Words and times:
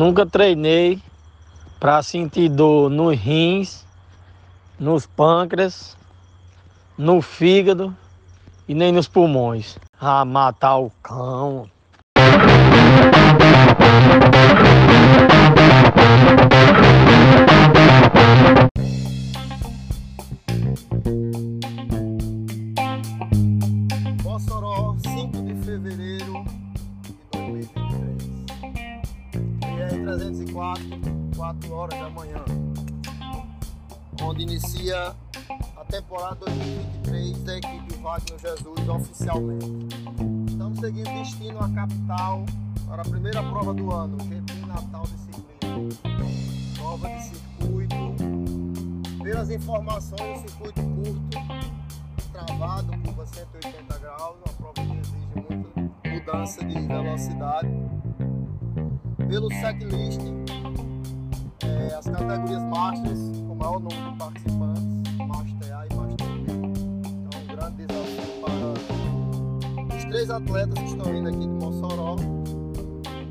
nunca 0.00 0.24
treinei 0.24 0.98
para 1.78 2.02
sentir 2.02 2.48
dor 2.48 2.88
nos 2.88 3.14
rins, 3.18 3.86
nos 4.78 5.04
pâncreas, 5.04 5.94
no 6.96 7.20
fígado 7.20 7.94
e 8.66 8.74
nem 8.74 8.92
nos 8.92 9.06
pulmões. 9.06 9.78
Ah, 10.00 10.24
matar 10.24 10.78
o 10.78 10.90
cão. 11.02 11.68
4 31.50 31.74
horas 31.74 31.98
da 31.98 32.10
manhã. 32.10 32.44
Onde 34.22 34.42
inicia 34.42 35.16
a 35.76 35.84
temporada 35.84 36.36
2023 36.46 37.42
da 37.42 37.58
equipe 37.58 37.94
Wagner 37.96 38.38
Jesus 38.38 38.88
oficialmente. 38.88 39.66
Estamos 40.48 40.78
seguindo 40.78 41.06
destino 41.06 41.58
à 41.58 41.68
capital 41.70 42.44
para 42.86 43.02
a 43.02 43.04
primeira 43.04 43.42
prova 43.42 43.74
do 43.74 43.90
ano, 43.92 44.16
GP 44.20 44.66
Natal 44.66 45.02
de 45.02 45.18
Ciclismo. 45.18 45.88
Prova 46.76 47.08
de 47.08 47.22
circuito. 47.24 47.96
Pelas 49.24 49.50
informações, 49.50 50.38
o 50.38 50.48
circuito 50.48 50.80
curto 50.82 51.38
travado, 52.32 52.96
curva 53.02 53.26
180 53.26 53.98
graus, 53.98 54.36
uma 54.36 54.54
prova 54.54 54.74
que 54.74 54.98
exige 54.98 55.26
muita 55.34 56.10
mudança 56.10 56.64
de 56.64 56.80
velocidade. 56.86 57.68
Pelo 59.28 59.48
setlist, 59.48 60.20
categorias 62.30 62.62
Masters, 62.62 63.18
com 63.48 63.54
maior 63.56 63.80
número 63.80 64.12
de 64.12 64.18
participantes, 64.18 64.82
Master 65.18 65.76
A 65.76 65.86
e 65.86 65.94
Master 65.94 66.28
B. 66.28 66.52
Então, 66.52 67.40
um 67.40 67.46
grande 67.56 67.86
desafio 67.86 68.40
para 68.40 69.96
os 69.96 70.04
três 70.04 70.30
atletas 70.30 70.78
que 70.78 70.84
estão 70.84 71.12
vindo 71.12 71.28
aqui 71.28 71.38
de 71.40 71.48
Mossoró. 71.48 72.14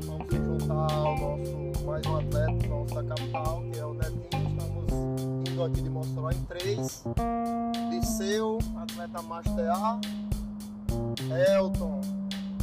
Vamos 0.06 0.26
se 0.28 0.36
juntar 0.36 0.92
ao 0.92 1.18
nosso 1.18 1.86
mais 1.86 2.06
um 2.06 2.16
atleta 2.16 2.68
nosso 2.68 2.94
da 2.94 3.02
capital, 3.04 3.62
que 3.72 3.78
é 3.78 3.86
o 3.86 3.94
Netinho. 3.94 4.48
Estamos 4.50 5.48
indo 5.48 5.64
aqui 5.64 5.80
de 5.80 5.90
Mossoró 5.90 6.30
em 6.30 6.44
três. 6.44 7.04
Liceu, 7.88 8.58
atleta 8.76 9.22
Master 9.22 9.70
A, 9.70 9.98
Elton, 11.56 12.02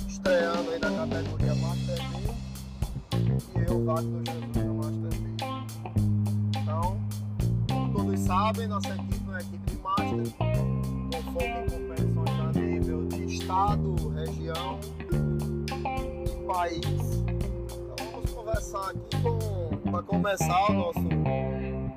estreando 0.07 0.69
aí 0.69 0.79
na 0.79 0.91
categoria 0.91 1.55
Master 1.55 1.97
B, 2.11 2.17
e 3.55 3.71
eu, 3.71 3.85
Wagner 3.85 4.21
Jesus, 4.53 4.76
sabem, 8.27 8.67
nossa 8.67 8.89
equipe 8.89 9.23
é 9.25 9.29
uma 9.29 9.39
equipe 9.39 9.71
de 9.71 9.77
Master, 9.77 10.33
com 10.37 11.49
competições 11.71 12.39
a 12.41 12.59
nível 12.59 13.07
de 13.07 13.23
estado, 13.23 13.95
região 14.09 14.79
e 16.25 16.45
país. 16.45 16.83
Então, 16.83 18.11
vamos 18.11 18.31
conversar 18.31 18.89
aqui 18.89 19.21
com, 19.23 19.91
para 19.91 20.03
começar 20.03 20.71
o 20.71 20.73
nosso 20.73 20.99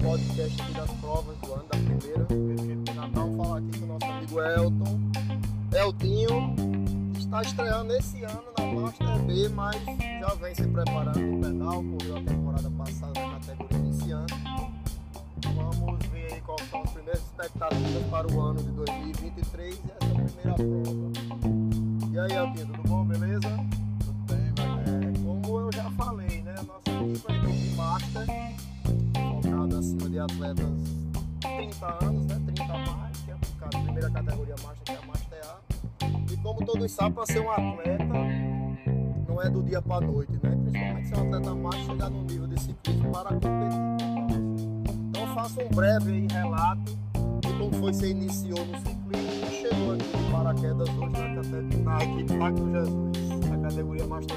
podcast 0.00 0.62
aqui 0.62 0.72
das 0.72 0.90
provas 1.00 1.36
do 1.38 1.52
ano, 1.52 1.64
da 1.64 1.78
primeira, 1.78 2.84
de 2.84 2.94
Natal, 2.94 3.36
falar 3.36 3.58
aqui 3.58 3.78
com 3.80 3.84
o 3.84 3.88
nosso 3.88 4.04
amigo 4.04 4.40
Elton, 4.40 5.00
Eltinho, 5.76 6.54
que 7.12 7.18
está 7.18 7.42
estreando 7.42 7.92
esse 7.94 8.22
ano 8.22 8.44
na 8.56 8.66
Master 8.66 9.18
B, 9.24 9.48
mas 9.48 9.76
já 10.20 10.34
vem 10.34 10.54
se 10.54 10.68
preparando 10.68 11.18
no 11.18 11.40
pedal, 11.40 11.82
correu 11.82 12.16
a 12.16 12.22
temporada 12.22 12.70
passada 12.70 13.20
na 13.20 13.40
categoria 13.40 13.78
iniciante. 13.78 14.34
Vamos 15.54 16.09
quais 16.56 16.70
são 16.70 16.82
as 16.82 16.90
primeiras 16.90 17.22
expectativas 17.22 18.02
para 18.10 18.32
o 18.32 18.40
ano 18.40 18.62
de 18.62 18.70
2023 18.70 19.74
e 19.74 19.78
essa 19.78 20.14
primeira 20.14 20.54
prova. 20.54 22.10
E 22.12 22.18
aí, 22.18 22.32
Eltinho, 22.32 22.66
tudo 22.66 22.88
bom, 22.88 23.04
beleza? 23.04 23.48
Tudo 24.00 24.12
bem, 24.26 24.52
vai. 24.56 24.82
É, 24.82 25.44
como 25.44 25.60
eu 25.60 25.72
já 25.72 25.90
falei, 25.92 26.42
né? 26.42 26.54
Nossa 26.66 26.90
equipe 26.90 27.32
é 27.32 27.36
equipe 27.36 27.76
Master, 27.76 28.26
focada 29.42 29.78
acima 29.78 30.08
de 30.08 30.18
atletas 30.18 31.00
30 31.40 32.04
anos, 32.04 32.26
né? 32.26 32.42
30 32.54 32.62
a 32.64 32.78
mais, 32.78 33.18
que 33.18 33.30
é 33.30 33.34
a 33.34 33.68
primeira 33.68 34.10
categoria 34.10 34.54
Master, 34.62 34.82
que 34.84 34.92
é 34.92 34.96
a 34.96 35.06
Master 35.06 35.40
A. 35.44 36.32
E 36.32 36.36
como 36.38 36.64
todos 36.64 36.92
sabem, 36.92 37.12
para 37.12 37.26
ser 37.26 37.40
um 37.40 37.50
atleta, 37.50 38.14
não 39.28 39.42
é 39.42 39.50
do 39.50 39.62
dia 39.62 39.80
para 39.80 40.06
noite, 40.06 40.32
né? 40.42 40.56
Principalmente 40.62 41.08
se 41.08 41.14
é 41.14 41.18
um 41.18 41.26
atleta 41.26 41.54
Master 41.54 41.84
chegar 41.84 42.10
no 42.10 42.24
nível 42.24 42.46
de 42.46 42.60
ciclismo 42.60 43.12
para 43.12 43.30
competir. 43.30 44.09
Faça 45.40 45.62
um 45.64 45.74
breve 45.74 46.26
relato 46.30 46.98
de 47.40 47.48
como 47.54 47.72
foi 47.72 47.92
que 47.92 47.96
você 47.96 48.10
iniciou 48.10 48.62
no 48.66 48.76
ciclismo 48.76 49.46
e 49.46 49.62
chegou 49.62 49.94
aqui 49.94 50.18
de 50.18 50.30
paraquedas 50.30 50.88
hoje 50.90 51.12
na, 51.12 51.94
na 51.94 52.04
equipe 52.04 52.38
Pacto 52.38 52.70
Jesus, 52.70 53.48
na 53.48 53.56
categoria 53.56 54.06
Master 54.06 54.36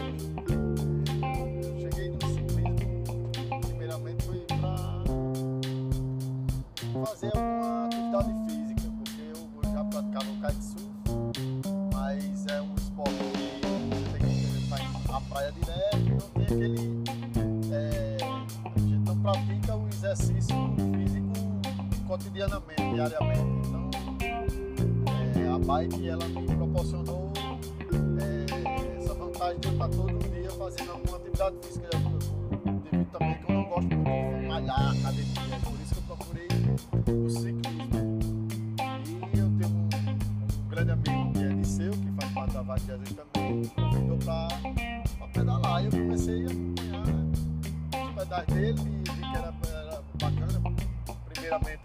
pedais 48.34 48.46
dele 48.48 48.74
vi 48.74 49.04
que 49.04 49.38
era, 49.38 49.54
era 49.68 50.02
bacana, 50.20 50.76
primeiramente 51.32 51.83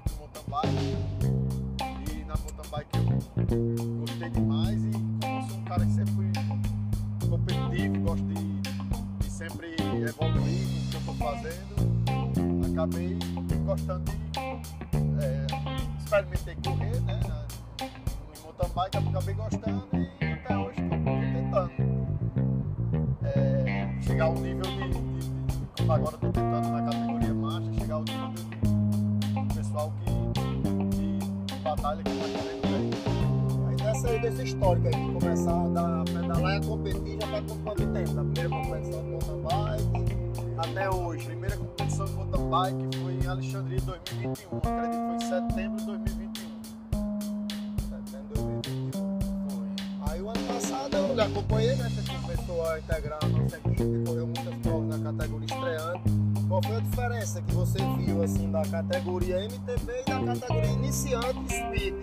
integrar 52.88 53.18
a 53.22 53.28
nossa 53.28 53.56
equipe, 53.58 54.04
correu 54.06 54.26
muitas 54.26 54.54
provas 54.62 54.98
na 54.98 55.12
categoria 55.12 55.46
estreante. 55.46 56.02
Qual 56.48 56.62
foi 56.62 56.76
a 56.76 56.80
diferença 56.80 57.42
que 57.42 57.52
você 57.52 57.78
viu 57.98 58.22
assim 58.22 58.50
da 58.50 58.62
categoria 58.62 59.44
MTB 59.44 59.92
e 60.06 60.10
da 60.10 60.34
categoria 60.34 60.70
iniciante 60.70 61.54
Speed? 61.54 61.94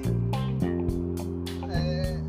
É, 1.71 2.19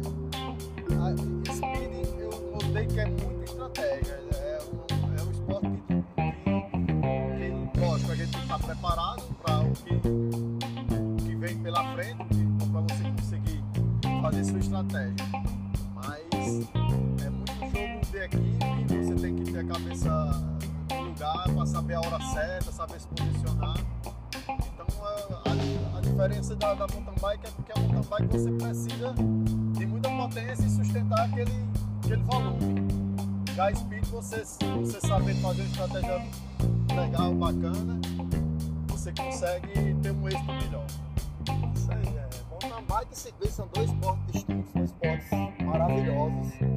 a 0.97 1.53
speed 1.53 2.07
eu 2.19 2.31
notei 2.53 2.87
que 2.87 3.01
é 3.01 3.07
muita 3.07 3.45
estratégia. 3.45 4.19
É 4.33 4.59
um, 4.73 5.19
é 5.19 5.23
um 5.23 5.31
esporte 5.31 5.69
que, 5.87 7.79
que, 7.79 7.81
lógico, 7.81 8.13
a 8.13 8.15
gente 8.15 8.39
estar 8.39 8.59
preparado 8.59 9.23
para 9.43 9.61
o 9.61 9.73
que, 9.73 11.25
que 11.25 11.37
vem 11.37 11.59
pela 11.59 11.95
frente, 11.95 12.25
para 12.73 12.81
você 12.81 13.05
conseguir 13.11 13.63
fazer 14.23 14.45
sua 14.45 14.59
estratégia. 14.59 15.27
Mas 15.95 16.86
ter 19.57 19.61
a 19.61 19.65
cabeça 19.65 20.11
no 20.91 21.01
lugar 21.03 21.45
para 21.45 21.67
saber 21.67 21.95
a 21.95 22.01
hora 22.01 22.21
certa, 22.35 22.73
saber 22.73 23.01
se 23.01 23.09
posicionar. 23.09 23.77
Então 24.35 24.87
a, 25.03 25.49
a, 25.49 25.99
a 25.99 26.01
diferença 26.03 26.55
da, 26.57 26.75
da 26.75 26.87
mountain 26.89 27.15
bike 27.21 27.47
é 27.47 27.51
porque 27.51 27.73
a 27.73 27.81
mountain 27.81 28.11
bike 28.11 28.27
você 28.27 28.51
precisa 28.51 29.15
de 29.79 29.87
muita 29.87 30.11
potência 30.11 30.65
e 30.65 30.69
sustentar 30.69 31.25
aquele, 31.27 31.65
aquele 32.05 32.23
volume. 32.25 32.87
Já 33.55 33.75
speed 33.75 34.05
você, 34.07 34.45
você 34.45 35.01
saber 35.01 35.35
fazer 35.37 35.63
uma 35.63 35.71
estratégia 35.71 36.23
legal, 36.95 37.35
bacana, 37.35 37.99
você 38.89 39.13
consegue 39.13 39.95
ter 40.03 40.11
um 40.11 40.29
êxito 40.29 40.53
melhor. 40.53 40.87
Isso 41.75 41.93
aí, 41.93 42.09
é. 42.09 42.29
Mountain 42.51 42.85
bike 42.87 43.13
e 43.13 43.17
ciclismo 43.17 43.57
são 43.57 43.69
dois 43.73 43.91
esportes 43.91 44.33
distintos, 44.33 44.71
são 44.71 44.85
esportes 44.85 45.31
maravilhosos. 45.65 46.76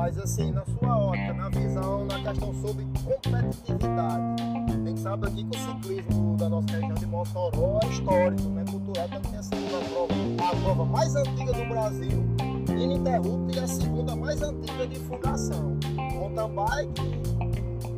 Mas 0.00 0.16
assim, 0.16 0.50
na 0.50 0.64
sua 0.64 0.96
ótica, 0.96 1.34
na 1.34 1.50
visão, 1.50 2.06
na 2.06 2.14
questão 2.22 2.54
sobre 2.62 2.86
competitividade, 3.04 4.42
a 4.66 4.88
gente 4.88 4.98
sabe 4.98 5.26
aqui 5.26 5.44
que 5.44 5.58
o 5.58 5.60
ciclismo 5.60 6.36
da 6.38 6.48
nossa 6.48 6.72
região 6.72 6.94
de 6.94 7.04
Mossoró 7.04 7.80
é 7.82 7.86
histórico, 7.86 8.48
né? 8.48 8.64
Cultural 8.70 9.08
também 9.10 9.38
é 9.38 9.42
sido 9.42 9.76
a 9.76 9.84
prova, 9.90 10.14
a 10.50 10.56
prova 10.62 10.84
mais 10.86 11.14
antiga 11.14 11.52
do 11.52 11.68
Brasil, 11.68 12.24
ininterrupta 12.70 13.58
e 13.58 13.60
a 13.60 13.66
segunda 13.66 14.16
mais 14.16 14.40
antiga 14.40 14.86
de 14.86 14.98
fundação. 15.00 15.78
Mountain 16.14 16.54
bike 16.54 17.20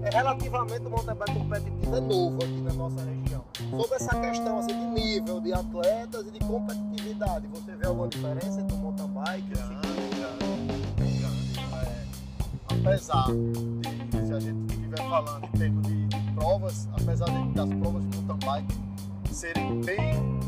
é 0.02 0.10
relativamente 0.10 0.84
o 0.84 0.90
mountain 0.90 1.14
bike 1.14 1.38
competitivo 1.38 1.96
é 1.96 2.00
novo 2.00 2.36
aqui 2.42 2.60
na 2.62 2.72
nossa 2.72 3.00
região. 3.04 3.44
Sobre 3.70 3.94
essa 3.94 4.20
questão 4.20 4.58
assim, 4.58 4.74
de 4.76 5.00
nível 5.00 5.40
de 5.40 5.52
atletas 5.52 6.26
e 6.26 6.30
de 6.32 6.40
competitividade, 6.40 7.46
você 7.46 7.76
vê 7.76 7.86
alguma 7.86 8.08
diferença 8.08 8.60
entre 8.60 8.74
o 8.74 8.78
mountain 8.78 9.06
bike 9.06 9.52
e 9.52 9.54
o 9.54 9.71
apesar 12.82 13.26
de, 13.26 14.26
se 14.26 14.32
a 14.32 14.40
gente 14.40 14.74
estiver 14.74 14.98
falando 14.98 15.44
em 15.44 15.58
termos 15.58 15.86
de, 15.86 16.06
de 16.06 16.32
provas, 16.34 16.88
apesar 16.92 17.26
de, 17.26 17.54
das 17.54 17.68
provas 17.68 18.10
de 18.10 18.16
mountain 18.18 18.38
bike 18.46 18.74
serem 19.32 19.80
bem, 19.82 20.38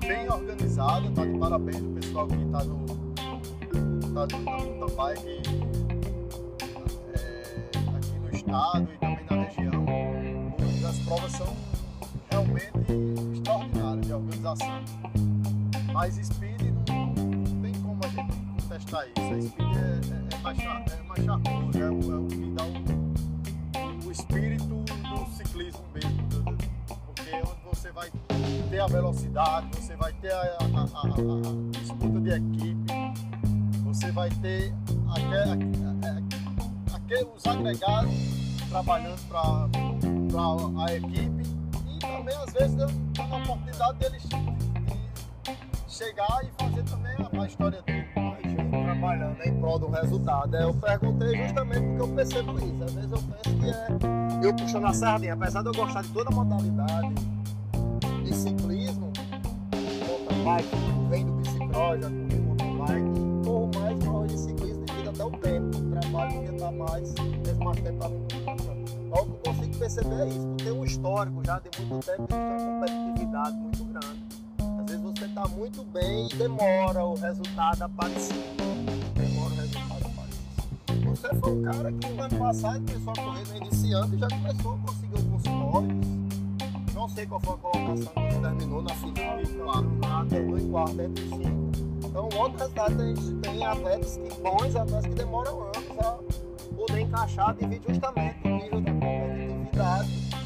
bem 0.00 0.28
organizadas, 0.28 1.10
tá 1.12 1.24
de 1.24 1.38
parabéns 1.38 1.80
o 1.80 1.90
pessoal 1.90 2.26
que 2.26 2.34
está 2.34 2.64
no, 2.64 2.86
tá 4.14 4.36
no, 4.36 4.42
mountain 4.42 4.96
bike 4.96 5.42
é, 7.14 7.70
aqui 7.96 8.18
no 8.18 8.34
estado 8.34 8.88
e 8.92 8.98
também 8.98 9.26
na 9.30 9.42
região, 9.44 9.86
pois 10.58 10.84
as 10.84 10.98
provas 10.98 11.32
são 11.32 11.56
realmente 12.30 12.72
extraordinárias 13.32 14.06
de 14.06 14.12
organização. 14.12 14.84
Mas 15.92 16.14
speed 16.16 16.55
contestar 18.76 19.06
isso. 19.08 19.20
A 19.20 19.40
speed 19.42 19.76
é, 19.76 19.80
é 19.80 20.34
é 20.34 20.38
mais 20.42 20.58
charmoso, 21.24 21.78
é 21.78 21.90
o, 21.90 22.12
é 22.12 22.18
o 22.18 22.26
que 22.26 22.50
dá 22.50 22.64
o, 23.80 24.06
o 24.06 24.12
espírito 24.12 24.64
do 24.64 25.26
ciclismo 25.34 25.84
mesmo. 25.94 26.28
Porque 27.06 27.30
é 27.30 27.42
onde 27.42 27.60
você 27.64 27.90
vai 27.92 28.10
ter 28.70 28.80
a 28.80 28.86
velocidade, 28.86 29.68
você 29.74 29.96
vai 29.96 30.12
ter 30.14 30.32
a, 30.32 30.40
a, 30.40 30.42
a, 30.42 31.02
a 31.02 31.80
disputa 31.80 32.20
de 32.20 32.30
equipe, 32.30 32.92
você 33.84 34.12
vai 34.12 34.30
ter 34.30 34.74
aquele, 36.94 37.24
os 37.34 37.46
agregados 37.46 38.12
trabalhando 38.68 39.20
para 39.28 40.84
a 40.84 40.94
equipe 40.94 41.42
e 41.88 41.98
também 41.98 42.36
às 42.36 42.52
vezes 42.52 42.74
dando 42.74 42.92
a 43.18 43.36
oportunidade 43.36 43.98
deles 43.98 44.22
de 44.28 44.36
chegar 45.88 46.44
e 46.44 46.62
fazer 46.62 46.82
também 46.82 47.16
a 47.40 47.46
história 47.46 47.82
dele 47.82 48.25
trabalhando 48.96 49.36
em 49.44 49.54
prol 49.60 49.78
do 49.78 49.88
resultado. 49.88 50.56
Eu 50.56 50.74
perguntei 50.74 51.36
justamente 51.36 51.80
porque 51.80 52.02
eu 52.02 52.08
percebo 52.08 52.58
isso. 52.58 52.84
Às 52.84 52.94
vezes 52.94 53.10
eu 53.12 53.18
penso 53.18 53.56
que 53.58 53.70
é 53.70 54.46
eu 54.46 54.54
puxando 54.54 54.86
a 54.86 54.92
sardinha, 54.92 55.34
apesar 55.34 55.62
de 55.62 55.68
eu 55.68 55.74
gostar 55.74 56.02
de 56.02 56.08
toda 56.10 56.30
a 56.30 56.34
modalidade 56.34 57.14
de 58.24 58.34
ciclismo, 58.34 59.12
mountain 60.06 60.44
bike, 60.44 60.76
vem 61.10 61.26
do 61.26 61.32
bicicross, 61.32 62.00
já 62.00 62.10
corri 62.10 62.40
mountain 62.40 62.78
bike, 62.78 63.44
corro 63.44 63.70
mais 63.74 64.04
prova 64.04 64.26
de 64.26 64.38
ciclismo 64.38 64.84
devido 64.84 65.10
até 65.10 65.24
o 65.24 65.30
tempo. 65.30 65.78
O 65.78 66.00
trabalho 66.00 66.34
podia 66.34 66.52
estar 66.52 66.72
mais, 66.72 67.14
mesmo 67.46 67.64
mais 67.64 67.80
tempo 67.80 67.98
para 67.98 68.08
mim. 68.08 68.26
O 69.10 69.24
que 69.24 69.48
eu 69.48 69.54
consigo 69.54 69.78
perceber 69.78 70.20
é 70.20 70.28
isso, 70.28 70.54
tem 70.58 70.72
um 70.72 70.84
histórico 70.84 71.42
já 71.44 71.58
de 71.58 71.82
muito 71.82 72.06
tempo, 72.06 72.26
uma 72.34 72.80
competitividade 72.80 73.56
muito 73.56 73.84
grande. 73.84 74.26
Às 74.58 74.86
vezes 74.86 75.02
você 75.02 75.24
está 75.24 75.48
muito 75.48 75.84
bem 75.84 76.28
e 76.30 76.36
demora 76.36 77.04
o 77.04 77.14
resultado 77.14 77.82
aparecer 77.82 78.65
você 81.16 81.34
foi 81.36 81.52
um 81.52 81.62
cara 81.62 81.92
que 81.92 82.08
no 82.08 82.22
ano 82.22 82.38
passado 82.38 82.84
começou 82.84 83.12
a 83.12 83.16
correr 83.16 83.48
no 83.48 83.56
iniciante 83.56 84.14
e 84.14 84.18
já 84.18 84.28
começou 84.28 84.74
a 84.74 84.78
conseguir 84.78 85.16
alguns 85.16 85.42
pódios. 85.42 86.06
Não 86.94 87.08
sei 87.08 87.26
qual 87.26 87.40
foi 87.40 87.54
a 87.54 87.56
colocação 87.56 88.12
que 88.28 88.40
terminou 88.40 88.82
na 88.82 88.94
final, 88.94 89.38
quarto, 90.00 90.28
terminou 90.28 90.58
em 90.58 90.70
quarto 90.70 91.00
entre 91.00 91.28
cinco. 91.28 91.70
Então, 92.04 92.28
outro 92.36 92.58
resultado 92.58 93.02
a 93.02 93.06
gente 93.06 93.34
tem 93.36 93.66
atletas 93.66 94.16
que 94.16 94.40
bons, 94.42 94.76
atletas 94.76 95.06
que 95.06 95.14
demoram 95.14 95.62
anos 95.62 95.98
a 96.00 96.18
poder 96.76 97.00
encaixar 97.00 97.54
devido 97.54 97.84
justamente 97.88 98.36
o 98.44 98.48
nível 98.48 98.80
da 98.80 98.92
competitividade 98.92 100.10
e 100.12 100.36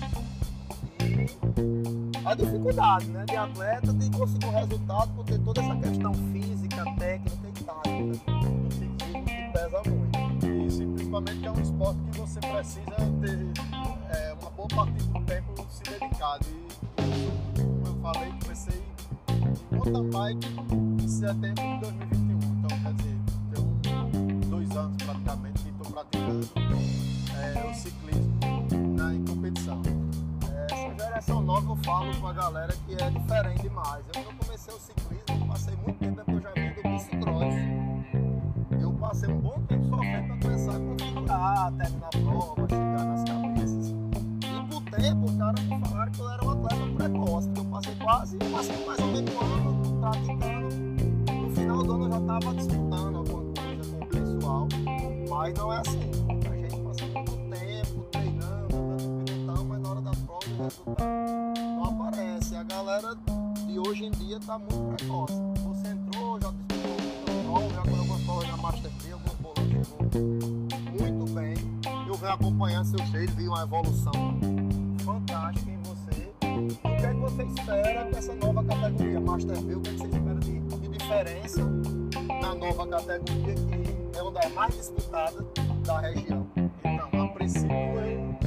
a 2.24 2.34
dificuldade 2.34 3.06
né, 3.06 3.24
de 3.24 3.36
atleta 3.36 3.92
de 3.92 4.10
conseguir 4.10 4.46
um 4.46 4.52
resultado 4.52 5.12
por 5.14 5.24
ter 5.24 5.38
toda 5.40 5.60
essa 5.60 5.76
questão 5.76 6.14
física, 6.14 6.84
técnica 6.98 7.48
e 7.48 7.64
tática 7.64 8.40
que 9.24 9.52
pesa 9.52 9.82
muito 9.88 10.09
que 11.22 11.46
é 11.46 11.50
um 11.50 11.60
esporte 11.60 12.00
que 12.12 12.18
você 12.18 12.40
precisa 12.40 12.96
ter 13.20 13.52
é, 14.16 14.32
uma 14.40 14.50
boa 14.50 14.68
parte 14.68 14.92
do 14.92 15.20
tempo 15.24 15.66
se 15.70 15.82
dedicado. 15.82 16.46
E 16.48 17.60
como 17.60 17.86
eu 17.86 18.00
falei, 18.02 18.32
comecei 18.42 18.82
em 19.28 19.76
mountain 19.76 20.10
bike 20.10 20.48
em 21.02 21.08
setembro 21.08 21.62
de 21.62 21.80
2021. 21.80 22.38
Então, 22.38 22.78
quer 22.82 22.94
dizer, 22.94 23.18
tem 23.52 24.40
dois 24.48 24.70
anos 24.76 25.02
praticamente 25.02 25.62
que 25.62 25.68
estou 25.68 25.92
praticando 25.92 26.48
é, 27.38 27.70
o 27.70 27.74
ciclismo 27.74 28.38
na, 28.96 29.14
em 29.14 29.24
competição. 29.24 29.82
É, 30.50 30.74
essa 30.74 31.04
geração 31.04 31.42
nova 31.42 31.72
eu 31.72 31.76
falo 31.76 32.16
com 32.16 32.26
a 32.28 32.32
galera 32.32 32.74
que 32.86 32.94
é 32.94 33.10
diferente 33.10 33.62
demais. 33.62 34.04
Eu, 34.14 34.22
quando 34.22 34.38
comecei 34.38 34.74
o 34.74 34.78
ciclismo, 34.78 35.46
passei 35.48 35.76
muito 35.76 35.98
tempo, 35.98 36.29
configurar, 41.70 41.76
terminar 41.76 42.06
a 42.06 42.10
prova, 42.10 42.68
chegar 42.68 43.04
nas 43.04 43.24
cabeças. 43.24 43.90
E 43.90 44.68
por 44.68 44.82
tempo, 44.90 45.24
os 45.26 45.36
caras 45.36 45.64
me 45.64 45.80
falaram 45.80 46.12
que 46.12 46.20
eu 46.20 46.30
era 46.30 46.44
um 46.44 46.50
atleta 46.50 46.86
precoce, 46.96 47.50
que 47.50 47.60
eu 47.60 47.64
passei 47.66 47.94
quase, 47.96 48.36
passei 48.38 48.86
mais 48.86 48.98
ou 48.98 49.06
menos 49.06 49.34
um 49.34 49.40
ano 49.40 50.00
praticando. 50.00 50.68
No 51.32 51.50
final 51.50 51.82
do 51.82 51.92
ano 51.92 52.04
eu 52.04 52.10
já 52.10 52.18
estava 52.18 52.54
disputando 52.54 53.16
alguma 53.16 53.42
coisa 53.54 53.90
com 53.90 54.04
o 54.04 54.08
pessoal, 54.08 54.68
mas 55.28 55.54
não 55.54 55.72
é 55.72 55.78
assim. 55.78 56.10
A 56.50 56.56
gente 56.56 56.80
passa 56.80 57.06
muito 57.06 57.36
tempo 57.50 58.02
treinando, 58.10 58.76
andando 58.76 59.24
pilotão, 59.24 59.64
mas 59.64 59.80
na 59.80 59.90
hora 59.90 60.00
da 60.00 60.10
prova 60.10 60.46
o 60.46 60.62
resultado 60.62 61.06
não 61.56 61.84
aparece. 61.84 62.56
A 62.56 62.62
galera 62.64 63.16
de 63.66 63.78
hoje 63.78 64.04
em 64.04 64.10
dia 64.12 64.36
está 64.36 64.58
muito 64.58 64.96
precoce. 64.96 65.34
Você 65.64 65.88
entrou, 65.88 66.40
já 66.40 66.50
disputou 66.50 67.10
prova, 67.44 67.68
já 67.68 67.80
correu 67.82 67.98
algumas 67.98 68.22
provas 68.22 68.48
na 68.48 68.56
Master 68.56 68.90
3, 69.00 69.12
algumas 69.12 69.40
muito 69.40 69.60
bem. 70.10 70.69
Eu 72.20 72.24
venho 72.24 72.34
acompanhando 72.34 72.84
seus 72.84 73.08
treinos, 73.08 73.34
vi 73.34 73.48
uma 73.48 73.62
evolução 73.62 74.12
fantástica 75.02 75.70
em 75.70 75.78
você. 75.78 76.30
O 76.84 76.96
que 76.98 77.06
é 77.06 77.14
que 77.14 77.18
você 77.18 77.42
espera 77.44 78.04
dessa 78.04 78.34
nova 78.34 78.62
categoria 78.62 79.20
Master 79.20 79.58
B? 79.62 79.74
O 79.76 79.80
que, 79.80 79.88
é 79.88 79.92
que 79.94 79.98
você 80.00 80.06
espera 80.06 80.38
de, 80.40 80.60
de 80.60 80.88
diferença 80.98 81.64
na 82.42 82.54
nova 82.54 82.86
categoria 82.88 83.54
que 83.54 84.18
é 84.18 84.22
uma 84.22 84.32
das 84.32 84.52
mais 84.52 84.76
disputadas 84.76 85.46
da 85.86 86.00
região? 86.00 86.46
Então, 86.84 87.22
a 87.24 87.28
princípio 87.28 87.74
eu 87.74 88.38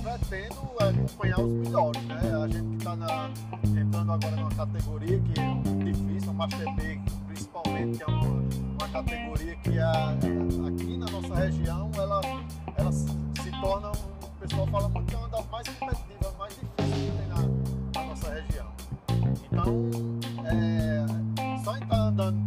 pretendo 0.00 0.54
acompanhar 0.78 1.40
os 1.40 1.52
melhores, 1.54 2.02
né? 2.04 2.20
A 2.40 2.46
gente 2.46 2.76
está 2.76 3.30
entrando 3.64 4.12
agora 4.12 4.36
numa 4.36 4.54
categoria 4.54 5.18
que 5.18 5.40
é 5.40 5.84
difícil, 5.84 6.30
a 6.30 6.34
Master 6.34 6.74
B 6.76 7.00
principalmente, 7.26 7.98
que 7.98 8.02
é 8.04 8.06
uma, 8.06 8.26
uma 8.78 8.88
categoria 8.88 9.56
que 9.56 9.78
aqui 9.80 10.96
na 10.96 11.06
nossa 11.06 11.34
região 11.34 11.90
ela, 11.96 12.20
ela 12.76 12.92
se, 12.92 13.06
se 13.42 13.50
torna, 13.60 13.90
o 13.90 14.28
pessoal 14.40 14.66
fala 14.66 14.88
muito 14.88 15.14
é 15.14 15.16
uma 15.16 15.28
das 15.28 15.46
mais 15.46 15.68
competitivas, 15.68 16.36
mais 16.38 16.54
difíceis 16.54 16.94
que 16.94 17.18
tem 17.18 17.28
na, 17.28 18.00
na 18.00 18.08
nossa 18.08 18.34
região. 18.34 18.66
Então, 19.50 19.90
é, 20.44 21.06
só 21.64 21.76
estar 21.76 21.96
andando 21.96 22.46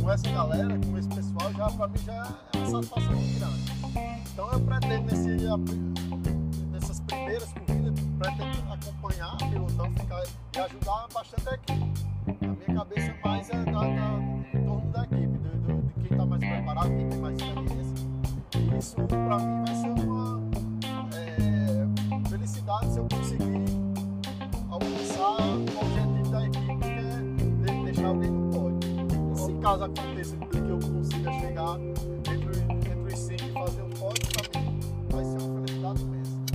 com 0.00 0.10
essa 0.10 0.30
galera, 0.30 0.78
com 0.78 0.98
esse 0.98 1.08
pessoal, 1.08 1.52
já 1.52 1.70
para 1.70 1.88
mim 1.88 1.98
já 1.98 2.12
é 2.14 2.58
uma 2.58 2.66
satisfação 2.66 3.12
muito 3.12 3.38
grande. 3.38 3.76
Então 4.32 4.52
eu 4.52 4.60
pretendo 4.60 5.04
nesse, 5.04 6.66
nessas 6.70 7.00
primeiras 7.00 7.52
corridas, 7.52 7.94
pretendo 8.18 8.72
acompanhar 8.72 9.32
a 9.32 9.36
pilotão, 9.36 9.90
ficar 9.92 10.22
e 10.54 10.58
ajudar 10.58 11.06
bastante 11.12 11.48
a 11.48 11.54
equipe. 11.54 12.06
A 12.28 12.46
minha 12.46 12.78
cabeça 12.78 13.14
mais 13.24 13.50
é 13.50 13.64
da, 13.64 13.72
da, 13.72 14.35
isso 18.78 18.96
para 19.06 19.38
mim 19.38 19.64
vai 19.64 19.74
ser 19.74 20.04
uma 20.04 20.40
é, 21.14 22.28
felicidade 22.28 22.92
se 22.92 22.98
eu 22.98 23.08
conseguir 23.10 23.64
alcançar 24.70 25.40
o 25.40 25.62
objetivo 25.62 26.30
da 26.30 26.44
equipe, 26.44 26.76
que 26.78 27.70
é 27.70 27.84
deixar 27.84 28.08
alguém 28.08 28.30
no 28.30 28.50
pódio. 28.50 28.90
Se 29.34 29.52
caso 29.54 29.84
aconteça 29.84 30.36
que 30.36 30.58
eu 30.58 30.78
consiga 30.78 31.32
chegar 31.32 31.78
entre, 31.80 32.60
entre 32.90 33.14
os 33.14 33.18
cinco 33.18 33.44
e 33.44 33.52
fazer 33.52 33.82
o 33.82 33.88
pódio, 33.98 34.26
para 34.32 34.60
mim 34.60 34.80
vai 35.10 35.24
ser 35.24 35.38
uma 35.38 35.54
felicidade 35.54 36.04
mesmo. 36.04 36.46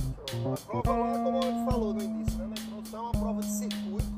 A 0.52 0.82
prova 0.82 1.00
lá, 1.00 1.18
como 1.18 1.38
a 1.38 1.42
gente 1.42 1.64
falou 1.70 1.94
no 1.94 2.02
início, 2.02 2.38
né, 2.38 2.46
na 2.46 2.62
introdução, 2.62 3.00
é 3.00 3.02
uma 3.02 3.12
prova 3.12 3.40
de 3.40 3.50
circuito, 3.50 4.12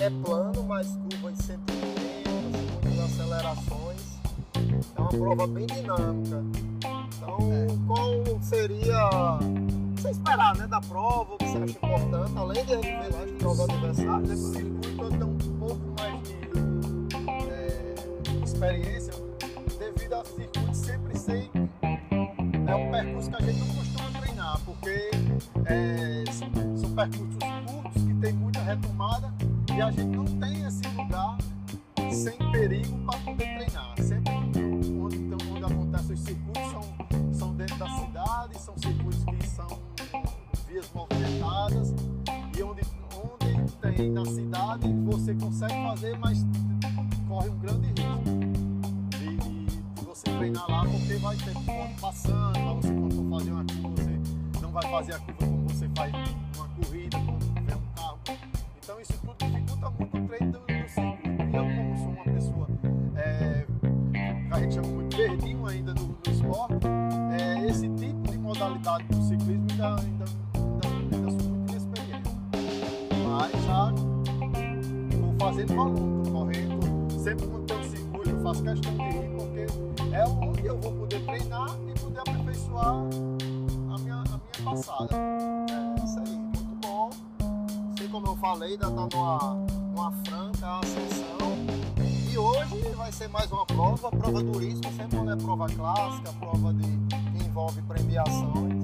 é 0.00 0.10
plano, 0.10 0.62
mas 0.64 0.86
curva 0.96 1.32
de 1.32 1.42
180, 1.42 2.30
muitas 2.30 3.00
acelerações. 3.00 4.14
É 4.96 5.00
uma 5.00 5.08
prova 5.08 5.46
bem 5.48 5.66
dinâmica. 5.66 6.63
Então, 7.44 7.78
qual 7.86 8.40
seria 8.40 9.38
você 9.96 10.10
esperar 10.10 10.56
né, 10.56 10.66
ainda 88.64 88.86
está 88.86 89.08
numa, 89.12 89.66
numa 89.92 90.12
franca 90.24 90.78
ascensão. 90.78 91.38
E 92.32 92.38
hoje 92.38 92.88
vai 92.96 93.12
ser 93.12 93.28
mais 93.28 93.50
uma 93.52 93.66
prova, 93.66 94.10
prova 94.10 94.42
duríssima, 94.42 94.90
sempre 94.92 95.16
quando 95.16 95.32
é 95.32 95.36
prova 95.36 95.66
clássica, 95.68 96.32
prova 96.40 96.72
de, 96.72 96.82
que 96.82 97.44
envolve 97.46 97.82
premiações. 97.82 98.82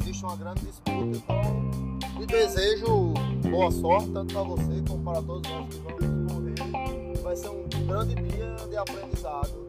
Existe 0.00 0.24
uma 0.24 0.36
grande 0.36 0.60
disputa, 0.60 1.16
então 1.16 2.18
lhe 2.18 2.26
desejo 2.26 3.12
boa 3.50 3.70
sorte, 3.70 4.10
tanto 4.10 4.32
para 4.32 4.42
você 4.42 4.82
como 4.88 5.04
para 5.04 5.22
todos 5.22 5.50
nós 5.50 5.68
que 5.68 5.78
vamos 5.78 6.32
correr. 6.32 7.22
Vai 7.22 7.36
ser 7.36 7.50
um 7.50 7.68
grande 7.86 8.14
dia 8.14 8.56
de 8.68 8.76
aprendizado. 8.76 9.66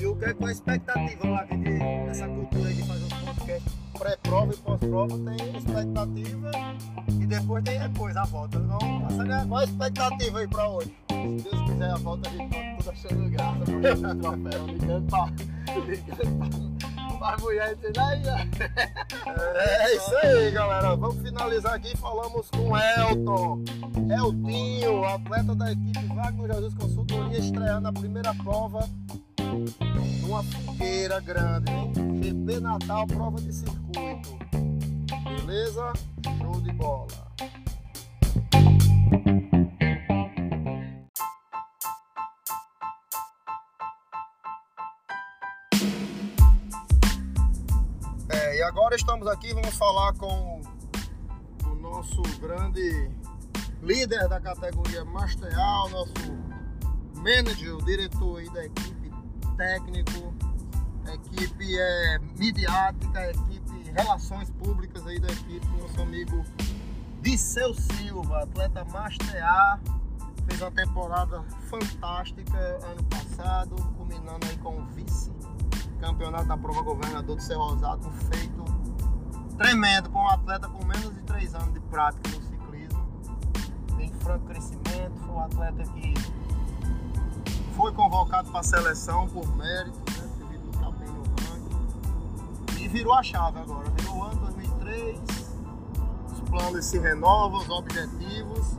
E 0.00 0.06
o 0.06 0.16
que 0.16 0.24
é 0.24 0.34
com 0.34 0.46
a 0.46 0.52
expectativa 0.52 1.28
lá 1.28 1.44
de, 1.44 1.56
dessa 1.56 2.28
cultura 2.28 2.72
de 2.72 2.82
fazer 2.82 3.04
um 3.04 3.24
podcast 3.24 3.70
pré-prova 3.98 4.52
e 4.52 4.56
pós-prova, 4.56 5.18
tem 5.18 5.56
expectativa 5.56 6.41
depois 7.42 7.64
tem 7.64 7.78
depois 7.80 8.16
a 8.16 8.24
volta. 8.24 8.58
Então, 8.58 8.78
qual 9.48 9.60
a 9.60 9.64
expectativa 9.64 10.38
aí 10.38 10.48
para 10.48 10.68
hoje? 10.68 10.94
Se 11.08 11.48
Deus 11.50 11.62
quiser, 11.66 11.90
a 11.90 11.96
volta 11.96 12.28
a 12.28 12.32
gente 12.32 12.50
tá 12.50 12.76
tudo 12.76 12.90
achando 12.90 13.30
graça, 13.30 14.14
no 14.14 14.20
troféu, 14.20 14.66
ligando 14.66 15.06
pra, 15.08 15.26
ligando 15.86 16.78
pra, 16.78 17.18
pra 17.18 17.38
mulher 17.38 17.76
dizendo 17.76 18.00
aí, 18.00 18.22
ó. 18.26 19.28
É 19.58 19.96
isso 19.96 20.16
aí, 20.22 20.50
galera. 20.50 20.96
Vamos 20.96 21.22
finalizar 21.22 21.74
aqui. 21.74 21.96
Falamos 21.96 22.48
com 22.50 22.76
Elton. 22.76 23.62
Eltinho, 24.10 25.04
atleta 25.04 25.54
da 25.54 25.72
equipe 25.72 26.06
Wagner 26.14 26.54
Jesus 26.54 26.74
Consultoria, 26.74 27.38
estreando 27.38 27.88
a 27.88 27.92
primeira 27.92 28.34
prova 28.34 28.88
numa 30.22 30.42
fogueira 30.42 31.20
grande, 31.20 31.70
hein? 31.70 31.92
GP 32.22 32.60
Natal, 32.60 33.06
prova 33.06 33.40
de 33.40 33.52
circuito. 33.52 34.38
Beleza? 35.44 35.92
Show 36.38 36.60
de 36.60 36.72
bola. 36.72 37.21
E 48.62 48.64
agora 48.64 48.94
estamos 48.94 49.26
aqui, 49.26 49.52
vamos 49.52 49.76
falar 49.76 50.12
com 50.12 50.62
o 51.64 51.74
nosso 51.80 52.22
grande 52.38 53.10
líder 53.82 54.28
da 54.28 54.40
categoria 54.40 55.04
Master 55.04 55.52
A, 55.58 55.86
o 55.86 55.88
nosso 55.88 56.12
manager, 57.16 57.76
diretor 57.78 58.38
aí 58.38 58.48
da 58.50 58.64
equipe 58.64 59.10
técnico, 59.56 60.32
equipe 61.12 61.76
é, 61.76 62.18
midiática, 62.38 63.30
equipe 63.30 63.90
relações 63.96 64.48
públicas 64.50 65.04
aí 65.08 65.18
da 65.18 65.32
equipe, 65.32 65.66
nosso 65.80 66.00
amigo 66.00 66.44
Disseu 67.20 67.74
Silva, 67.74 68.44
atleta 68.44 68.84
Master 68.84 69.44
A, 69.44 69.80
fez 70.46 70.62
uma 70.62 70.70
temporada 70.70 71.42
fantástica 71.68 72.58
ano 72.58 73.02
passado, 73.10 73.74
culminando 73.96 74.46
aí 74.48 74.56
com 74.58 74.78
o 74.78 74.86
vice 74.86 75.32
campeonato 76.02 76.46
da 76.46 76.56
prova 76.56 76.82
governador 76.82 77.36
do 77.36 77.42
Cerro 77.42 77.62
Rosado, 77.62 78.08
um 78.08 78.12
feito 78.12 78.64
tremendo 79.56 80.10
para 80.10 80.20
um 80.20 80.28
atleta 80.28 80.68
com 80.68 80.84
menos 80.84 81.14
de 81.14 81.22
3 81.22 81.54
anos 81.54 81.72
de 81.72 81.80
prática 81.80 82.28
no 82.28 82.42
ciclismo, 82.42 83.06
em 84.00 84.12
franco 84.14 84.46
crescimento, 84.46 85.20
foi 85.24 85.34
um 85.34 85.40
atleta 85.40 85.84
que 85.92 86.14
foi 87.76 87.92
convocado 87.92 88.50
para 88.50 88.60
a 88.60 88.64
seleção 88.64 89.28
por 89.28 89.46
mérito, 89.56 89.96
né? 90.10 90.28
Devido 90.38 90.70
estar 90.70 90.90
bem 90.90 91.08
no 91.08 91.22
ranking. 91.22 92.82
E 92.82 92.88
virou 92.88 93.14
a 93.14 93.22
chave 93.22 93.60
agora. 93.60 93.88
Virou 93.90 94.16
o 94.16 94.22
ano 94.24 94.40
2003, 94.40 95.20
os 96.32 96.50
planos 96.50 96.84
se 96.84 96.98
renovam, 96.98 97.60
os 97.60 97.70
objetivos. 97.70 98.76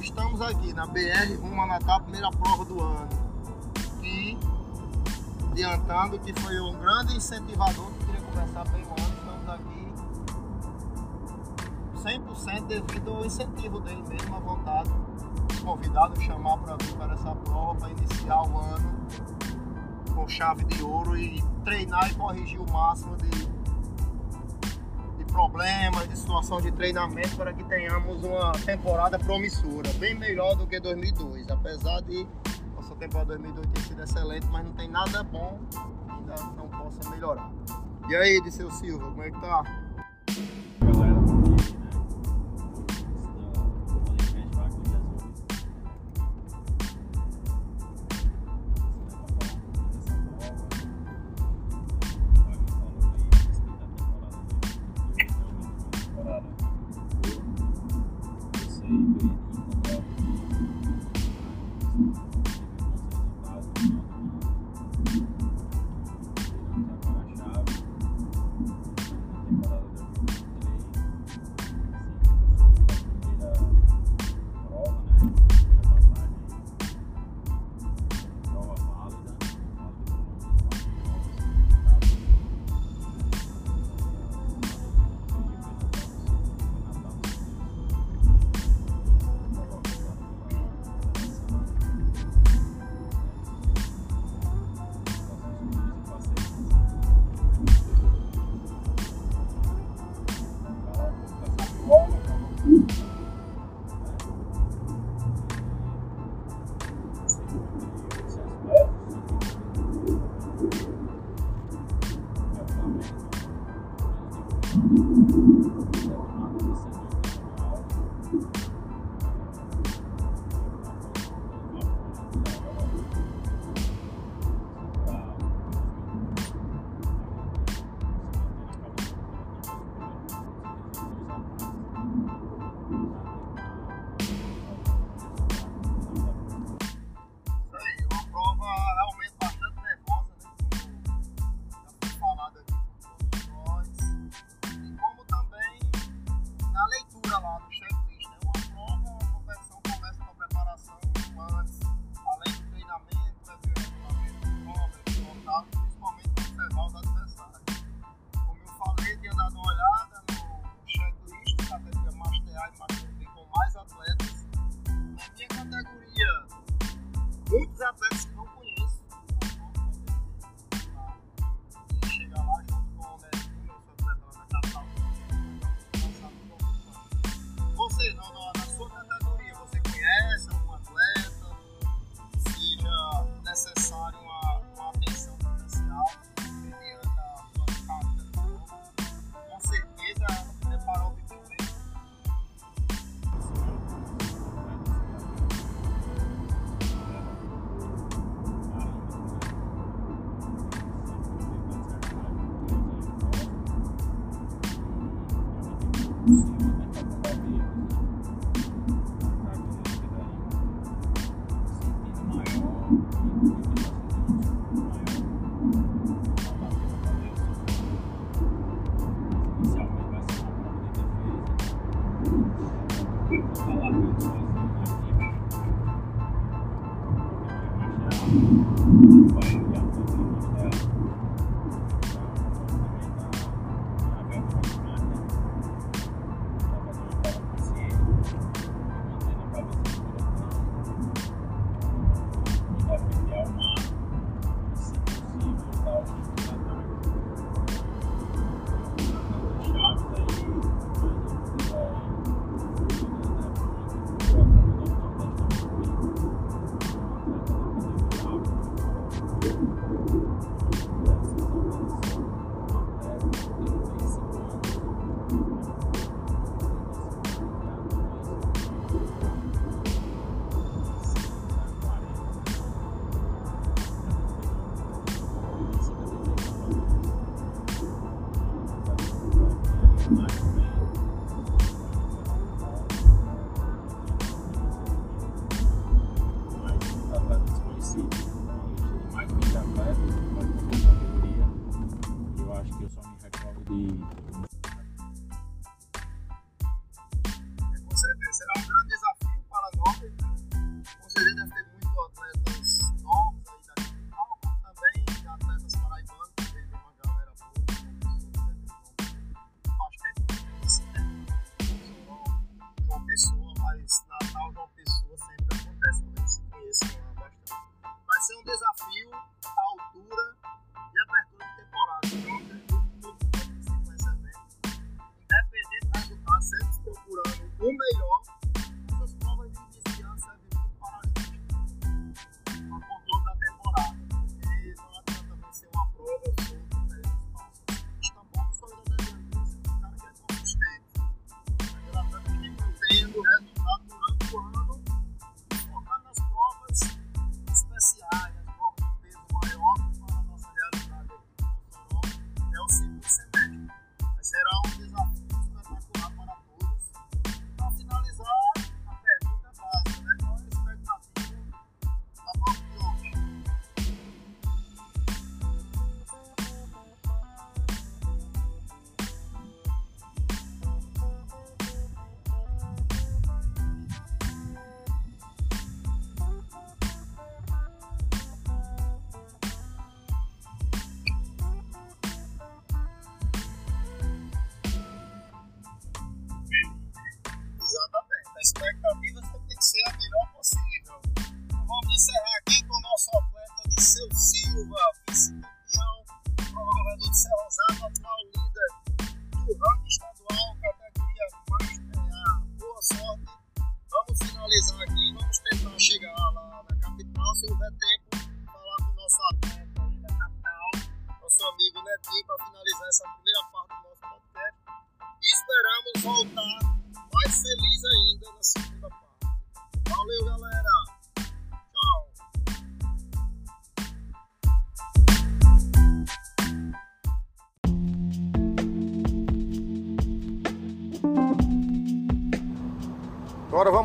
Estamos 0.00 0.40
aqui 0.40 0.72
na 0.72 0.86
BR 0.86 1.36
rumo 1.40 1.62
a 1.62 1.66
Natal, 1.66 2.00
primeira 2.00 2.30
prova 2.32 2.64
do 2.64 2.82
ano. 2.82 3.08
E 4.02 4.36
adiantando 5.56 6.18
que 6.18 6.38
foi 6.38 6.60
um 6.60 6.78
grande 6.78 7.16
incentivador 7.16 7.90
que 7.92 8.04
queria 8.04 8.20
começar 8.20 8.64
bem 8.68 8.82
ano. 8.82 8.98
Estamos 9.16 9.48
aqui 9.48 9.86
100% 12.04 12.66
devido 12.66 13.10
ao 13.10 13.24
incentivo 13.24 13.80
dele 13.80 14.04
mesmo, 14.06 14.36
à 14.36 14.38
vontade 14.38 14.90
convidado 15.64 16.20
chamar 16.20 16.58
para 16.58 16.76
vir 16.76 16.94
para 16.94 17.14
essa 17.14 17.34
prova 17.34 17.74
para 17.74 17.90
iniciar 17.90 18.42
o 18.42 18.58
ano 18.58 19.08
com 20.14 20.28
chave 20.28 20.64
de 20.64 20.82
ouro 20.82 21.16
e 21.16 21.42
treinar 21.64 22.08
e 22.08 22.14
corrigir 22.14 22.60
o 22.60 22.70
máximo 22.70 23.16
de, 23.16 23.30
de 25.16 25.24
problemas, 25.24 26.08
de 26.08 26.16
situação 26.18 26.60
de 26.60 26.70
treinamento 26.70 27.34
para 27.34 27.52
que 27.52 27.64
tenhamos 27.64 28.22
uma 28.22 28.52
temporada 28.52 29.18
promissora, 29.18 29.90
bem 29.94 30.14
melhor 30.14 30.54
do 30.54 30.66
que 30.66 30.78
2002, 30.78 31.50
apesar 31.50 32.02
de 32.02 32.26
nossa 32.96 32.98
temporada 32.98 33.36
2002 33.38 33.66
ter 33.68 33.80
sido 33.82 34.02
excelente, 34.02 34.46
mas 34.46 34.64
não 34.64 34.72
tem 34.72 34.88
nada 34.88 35.22
bom 35.22 35.60
que 35.70 35.78
ainda 36.10 36.34
não 36.56 36.68
possa 36.68 37.10
melhorar. 37.10 37.50
E 38.08 38.16
aí, 38.16 38.40
Disseu 38.40 38.70
Silva, 38.70 39.10
como 39.10 39.22
é 39.22 39.30
que 39.30 39.40
tá? 39.40 39.85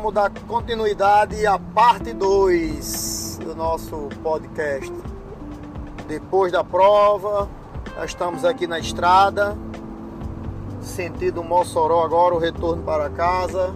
Vamos 0.02 0.14
dar 0.14 0.32
continuidade 0.48 1.46
à 1.46 1.60
parte 1.60 2.12
2 2.12 3.38
do 3.44 3.54
nosso 3.54 4.08
podcast. 4.20 4.92
Depois 6.08 6.50
da 6.50 6.64
prova, 6.64 7.48
já 7.94 8.04
estamos 8.04 8.44
aqui 8.44 8.66
na 8.66 8.80
estrada, 8.80 9.56
sentido 10.80 11.44
Mossoró 11.44 12.02
agora, 12.02 12.34
o 12.34 12.38
retorno 12.38 12.82
para 12.82 13.08
casa. 13.10 13.72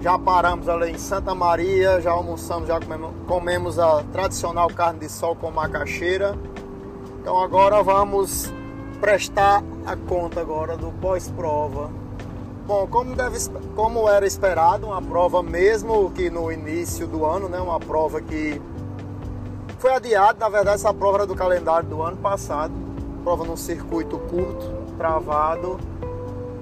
Já 0.00 0.18
paramos 0.18 0.66
ali 0.66 0.92
em 0.92 0.98
Santa 0.98 1.34
Maria, 1.34 2.00
já 2.00 2.12
almoçamos, 2.12 2.66
já 2.66 2.80
comemos, 2.80 3.10
comemos 3.26 3.78
a 3.78 4.02
tradicional 4.04 4.68
carne 4.68 5.00
de 5.00 5.10
sol 5.10 5.36
com 5.36 5.50
macaxeira. 5.50 6.38
Então 7.20 7.38
agora 7.38 7.82
vamos 7.82 8.50
prestar 8.98 9.62
a 9.84 9.94
conta 9.94 10.40
agora 10.40 10.74
do 10.78 10.90
pós-prova. 10.90 11.99
Bom, 12.70 12.86
como, 12.86 13.16
deve, 13.16 13.36
como 13.74 14.08
era 14.08 14.24
esperado, 14.24 14.86
uma 14.86 15.02
prova 15.02 15.42
mesmo 15.42 16.08
que 16.12 16.30
no 16.30 16.52
início 16.52 17.04
do 17.04 17.24
ano, 17.24 17.48
né, 17.48 17.58
uma 17.58 17.80
prova 17.80 18.20
que 18.20 18.62
foi 19.80 19.92
adiada, 19.92 20.38
na 20.38 20.48
verdade 20.48 20.76
essa 20.76 20.94
prova 20.94 21.16
era 21.16 21.26
do 21.26 21.34
calendário 21.34 21.88
do 21.88 22.00
ano 22.00 22.18
passado, 22.18 22.72
prova 23.24 23.44
num 23.44 23.56
circuito 23.56 24.20
curto, 24.20 24.72
travado, 24.96 25.80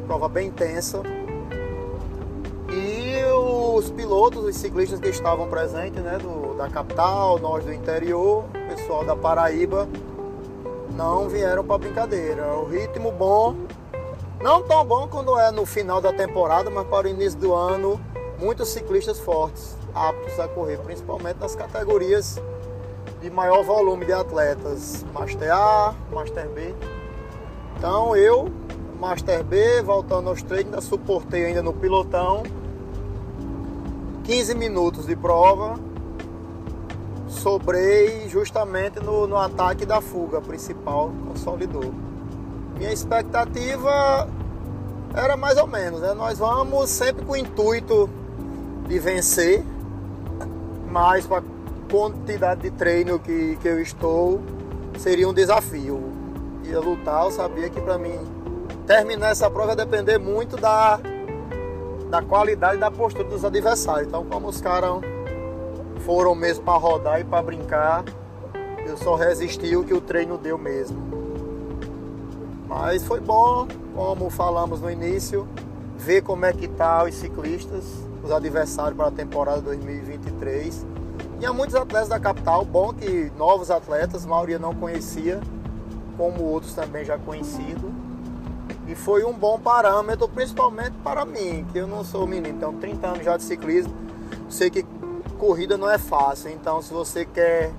prova 0.07 0.31
bem 0.31 0.51
tensa. 0.51 1.03
E 2.71 3.23
os 3.77 3.90
pilotos, 3.90 4.44
os 4.44 4.57
ciclistas 4.57 4.99
que 5.01 5.11
estavam 5.11 5.47
presentes, 5.47 6.03
né, 6.03 6.16
do, 6.16 6.57
da 6.57 6.71
capital, 6.71 7.38
nós 7.38 7.66
do 7.66 7.71
interior, 7.71 8.44
pessoal 8.66 9.05
da 9.05 9.14
Paraíba, 9.14 9.87
não 10.97 11.29
vieram 11.29 11.62
para 11.62 11.77
brincadeira. 11.77 12.47
O 12.55 12.64
ritmo 12.64 13.12
bom, 13.12 13.55
não 14.40 14.62
tão 14.62 14.85
bom 14.85 15.09
quando 15.09 15.37
é 15.38 15.51
no 15.51 15.66
final 15.66 16.01
da 16.01 16.12
temporada, 16.12 16.70
mas 16.70 16.87
para 16.87 17.07
o 17.07 17.11
início 17.11 17.38
do 17.38 17.55
ano, 17.55 18.01
muitos 18.38 18.68
ciclistas 18.68 19.18
fortes, 19.18 19.77
aptos 19.94 20.38
a 20.38 20.46
correr, 20.46 20.79
principalmente 20.79 21.38
nas 21.40 21.57
categorias 21.57 22.40
de 23.20 23.31
maior 23.31 23.64
volume 23.64 24.07
de 24.07 24.12
atletas, 24.12 25.05
Master 25.12 25.53
A, 25.53 25.94
Master 26.12 26.48
B. 26.51 26.72
Então 27.77 28.14
eu, 28.14 28.48
Master 29.01 29.42
B, 29.42 29.83
voltando 29.83 30.29
aos 30.29 30.42
treinos, 30.42 30.66
ainda 30.66 30.81
suportei 30.81 31.46
ainda 31.46 31.62
no 31.62 31.72
pilotão. 31.72 32.44
15 34.22 34.55
minutos 34.55 35.07
de 35.07 35.16
prova, 35.16 35.81
sobrei 37.27 38.29
justamente 38.29 39.01
no, 39.01 39.27
no 39.27 39.37
ataque 39.37 39.85
da 39.85 40.01
fuga 40.01 40.40
principal, 40.40 41.11
consolidou. 41.27 42.08
Minha 42.79 42.93
expectativa 42.93 44.29
era 45.12 45.37
mais 45.37 45.59
ou 45.59 45.67
menos, 45.67 46.01
né? 46.01 46.14
Nós 46.14 46.38
vamos 46.38 46.88
sempre 46.88 47.25
com 47.25 47.33
o 47.33 47.37
intuito 47.37 48.09
de 48.87 49.01
vencer, 49.01 49.64
mas 50.88 51.27
com 51.27 51.35
a 51.35 51.43
quantidade 51.91 52.62
de 52.62 52.71
treino 52.71 53.19
que, 53.19 53.59
que 53.61 53.67
eu 53.67 53.83
estou, 53.83 54.41
seria 54.97 55.29
um 55.29 55.35
desafio. 55.35 56.01
Ia 56.64 56.79
lutar, 56.79 57.25
eu 57.25 57.33
sabia 57.33 57.69
que 57.69 57.81
para 57.81 57.99
mim 57.99 58.17
terminar 58.87 59.31
essa 59.33 59.51
prova 59.51 59.73
ia 59.73 59.77
depender 59.77 60.19
muito 60.19 60.57
da, 60.57 61.01
da 62.09 62.23
qualidade 62.23 62.79
da 62.79 62.93
postura 62.93 63.25
dos 63.25 63.45
adversários. 63.45 64.07
Então, 64.07 64.25
como 64.25 64.47
os 64.47 64.61
caras 64.61 65.01
foram 66.07 66.33
mesmo 66.33 66.64
para 66.64 66.79
rodar 66.79 67.21
e 67.21 67.25
para 67.25 67.43
brincar, 67.43 68.05
eu 68.87 68.97
só 68.97 69.17
resisti 69.17 69.75
o 69.75 69.83
que 69.83 69.93
o 69.93 70.01
treino 70.01 70.38
deu 70.38 70.57
mesmo. 70.57 71.08
Mas 72.69 73.03
foi 73.03 73.19
bom, 73.19 73.67
como 73.95 74.29
falamos 74.29 74.83
no 74.83 74.91
início, 74.91 75.49
ver 75.97 76.23
como 76.23 76.45
é 76.45 76.53
que 76.53 76.69
tá 76.69 77.03
os 77.03 77.15
ciclistas, 77.15 77.83
os 78.23 78.31
adversários 78.31 78.95
para 78.95 79.09
a 79.09 79.11
temporada 79.11 79.63
2023. 79.63 80.87
E 81.41 81.47
há 81.47 81.53
muitos 81.53 81.75
atletas 81.75 82.09
da 82.09 82.21
capital, 82.21 82.65
bom 82.67 82.93
que 82.93 83.33
novos 83.39 83.71
atletas, 83.71 84.27
a 84.27 84.29
maioria 84.29 84.59
não 84.59 84.75
conhecia, 84.75 85.41
como 86.17 86.43
outros 86.43 86.75
também 86.75 87.05
já 87.05 87.17
conhecidos. 87.17 87.91
E 88.87 88.95
foi 88.95 89.25
um 89.25 89.33
bom 89.33 89.59
parâmetro, 89.59 90.29
principalmente 90.29 90.93
para 91.03 91.25
mim, 91.25 91.67
que 91.73 91.79
eu 91.79 91.87
não 91.87 92.05
sou 92.05 92.27
menino, 92.27 92.59
tenho 92.59 92.73
30 92.75 93.07
anos 93.07 93.25
já 93.25 93.37
de 93.37 93.45
ciclismo, 93.45 93.95
sei 94.49 94.69
que 94.69 94.85
corrida 95.39 95.79
não 95.79 95.91
é 95.91 95.97
fácil. 95.97 96.51
Então, 96.51 96.83
se 96.83 96.93
você 96.93 97.25
quer 97.25 97.71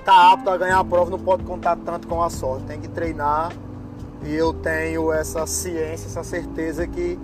estar 0.00 0.12
tá 0.12 0.32
apto 0.32 0.50
a 0.50 0.56
ganhar 0.58 0.78
a 0.78 0.84
prova, 0.84 1.10
não 1.10 1.18
pode 1.18 1.42
contar 1.44 1.76
tanto 1.76 2.06
com 2.06 2.22
a 2.22 2.28
sorte, 2.28 2.66
tem 2.66 2.80
que 2.80 2.88
treinar 2.88 3.50
e 4.24 4.34
eu 4.34 4.52
tenho 4.52 5.12
essa 5.12 5.46
ciência, 5.46 6.06
essa 6.06 6.24
certeza 6.24 6.86
que 6.86 7.18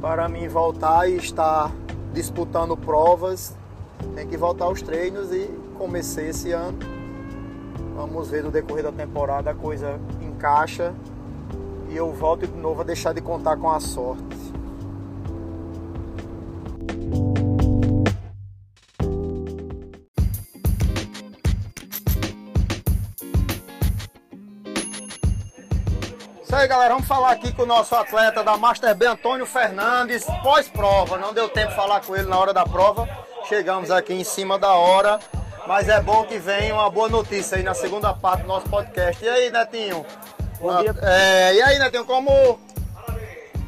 para 0.00 0.28
mim 0.28 0.48
voltar 0.48 1.08
e 1.08 1.16
estar 1.16 1.72
disputando 2.12 2.76
provas, 2.76 3.56
tem 4.14 4.26
que 4.26 4.36
voltar 4.36 4.64
aos 4.64 4.82
treinos 4.82 5.32
e 5.32 5.48
comecei 5.78 6.28
esse 6.28 6.52
ano. 6.52 6.78
Vamos 7.94 8.28
ver 8.28 8.42
no 8.42 8.50
decorrer 8.50 8.84
da 8.84 8.92
temporada 8.92 9.50
a 9.50 9.54
coisa 9.54 10.00
encaixa 10.20 10.94
e 11.88 11.96
eu 11.96 12.12
volto 12.12 12.46
de 12.46 12.58
novo 12.58 12.80
a 12.80 12.84
deixar 12.84 13.12
de 13.12 13.20
contar 13.20 13.56
com 13.56 13.70
a 13.70 13.78
sorte. 13.78 14.41
Isso 26.52 26.60
aí, 26.60 26.68
galera. 26.68 26.92
Vamos 26.92 27.08
falar 27.08 27.30
aqui 27.30 27.50
com 27.50 27.62
o 27.62 27.66
nosso 27.66 27.94
atleta 27.94 28.44
da 28.44 28.58
Master 28.58 28.94
B, 28.94 29.06
Antônio 29.06 29.46
Fernandes, 29.46 30.22
pós-prova. 30.42 31.16
Não 31.16 31.32
deu 31.32 31.48
tempo 31.48 31.70
de 31.70 31.74
falar 31.74 32.02
com 32.02 32.14
ele 32.14 32.28
na 32.28 32.38
hora 32.38 32.52
da 32.52 32.62
prova. 32.62 33.08
Chegamos 33.48 33.90
aqui 33.90 34.12
em 34.12 34.22
cima 34.22 34.58
da 34.58 34.74
hora. 34.74 35.18
Mas 35.66 35.88
é 35.88 35.98
bom 36.02 36.24
que 36.24 36.38
venha 36.38 36.74
uma 36.74 36.90
boa 36.90 37.08
notícia 37.08 37.56
aí 37.56 37.62
na 37.62 37.72
segunda 37.72 38.12
parte 38.12 38.42
do 38.42 38.48
nosso 38.48 38.68
podcast. 38.68 39.24
E 39.24 39.28
aí, 39.30 39.50
Netinho? 39.50 40.04
Bom 40.60 40.82
dia. 40.82 40.94
É, 41.00 41.54
e 41.54 41.62
aí, 41.62 41.78
Netinho, 41.78 42.04
como 42.04 42.60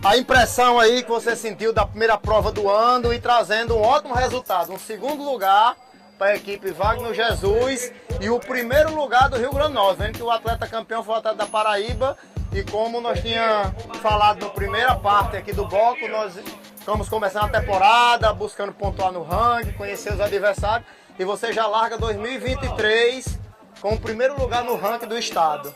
a 0.05 0.19
impressão 0.19 0.79
aí 0.79 1.03
que 1.03 1.11
você 1.11 1.35
sentiu 1.35 1.73
da 1.73 1.87
primeira 1.87 2.19
prova 2.19 2.53
do 2.53 2.69
ano 2.69 3.15
e 3.15 3.19
trazendo 3.19 3.79
um 3.79 3.81
ótimo 3.81 4.13
resultado, 4.13 4.71
um 4.71 4.79
segundo 4.79 5.25
lugar 5.25 5.75
para 6.19 6.33
a 6.33 6.37
equipe 6.37 6.71
Wagner 6.71 7.15
Jesus 7.15 7.91
e 8.21 8.29
o 8.29 8.39
primeiro 8.39 8.95
lugar 8.95 9.31
do 9.31 9.39
Rio 9.39 9.55
Grande 9.55 9.69
do 9.69 9.75
Norte, 9.75 10.01
vendo 10.01 10.17
que 10.19 10.23
o 10.23 10.31
atleta 10.31 10.67
campeão 10.67 11.03
foi 11.03 11.15
o 11.15 11.17
atleta 11.17 11.39
da 11.39 11.47
Paraíba 11.47 12.15
e 12.55 12.63
como 12.63 13.01
nós 13.01 13.21
tínhamos 13.21 13.99
falado 14.01 14.45
na 14.45 14.51
primeira 14.51 14.95
parte 14.95 15.37
aqui 15.37 15.53
do 15.53 15.67
bloco, 15.67 16.07
nós 16.07 16.39
estamos 16.79 17.09
começando 17.09 17.47
a 17.47 17.61
temporada, 17.61 18.33
buscando 18.33 18.73
pontuar 18.73 19.11
no 19.11 19.25
ranking, 19.25 19.73
conhecer 19.73 20.13
os 20.13 20.21
adversários. 20.21 20.89
E 21.19 21.25
você 21.25 21.53
já 21.53 21.67
larga 21.67 21.99
2023 21.99 23.41
com 23.81 23.95
o 23.95 24.01
primeiro 24.01 24.41
lugar 24.41 24.63
no 24.63 24.77
ranking 24.77 25.09
do 25.09 25.19
estado. 25.19 25.75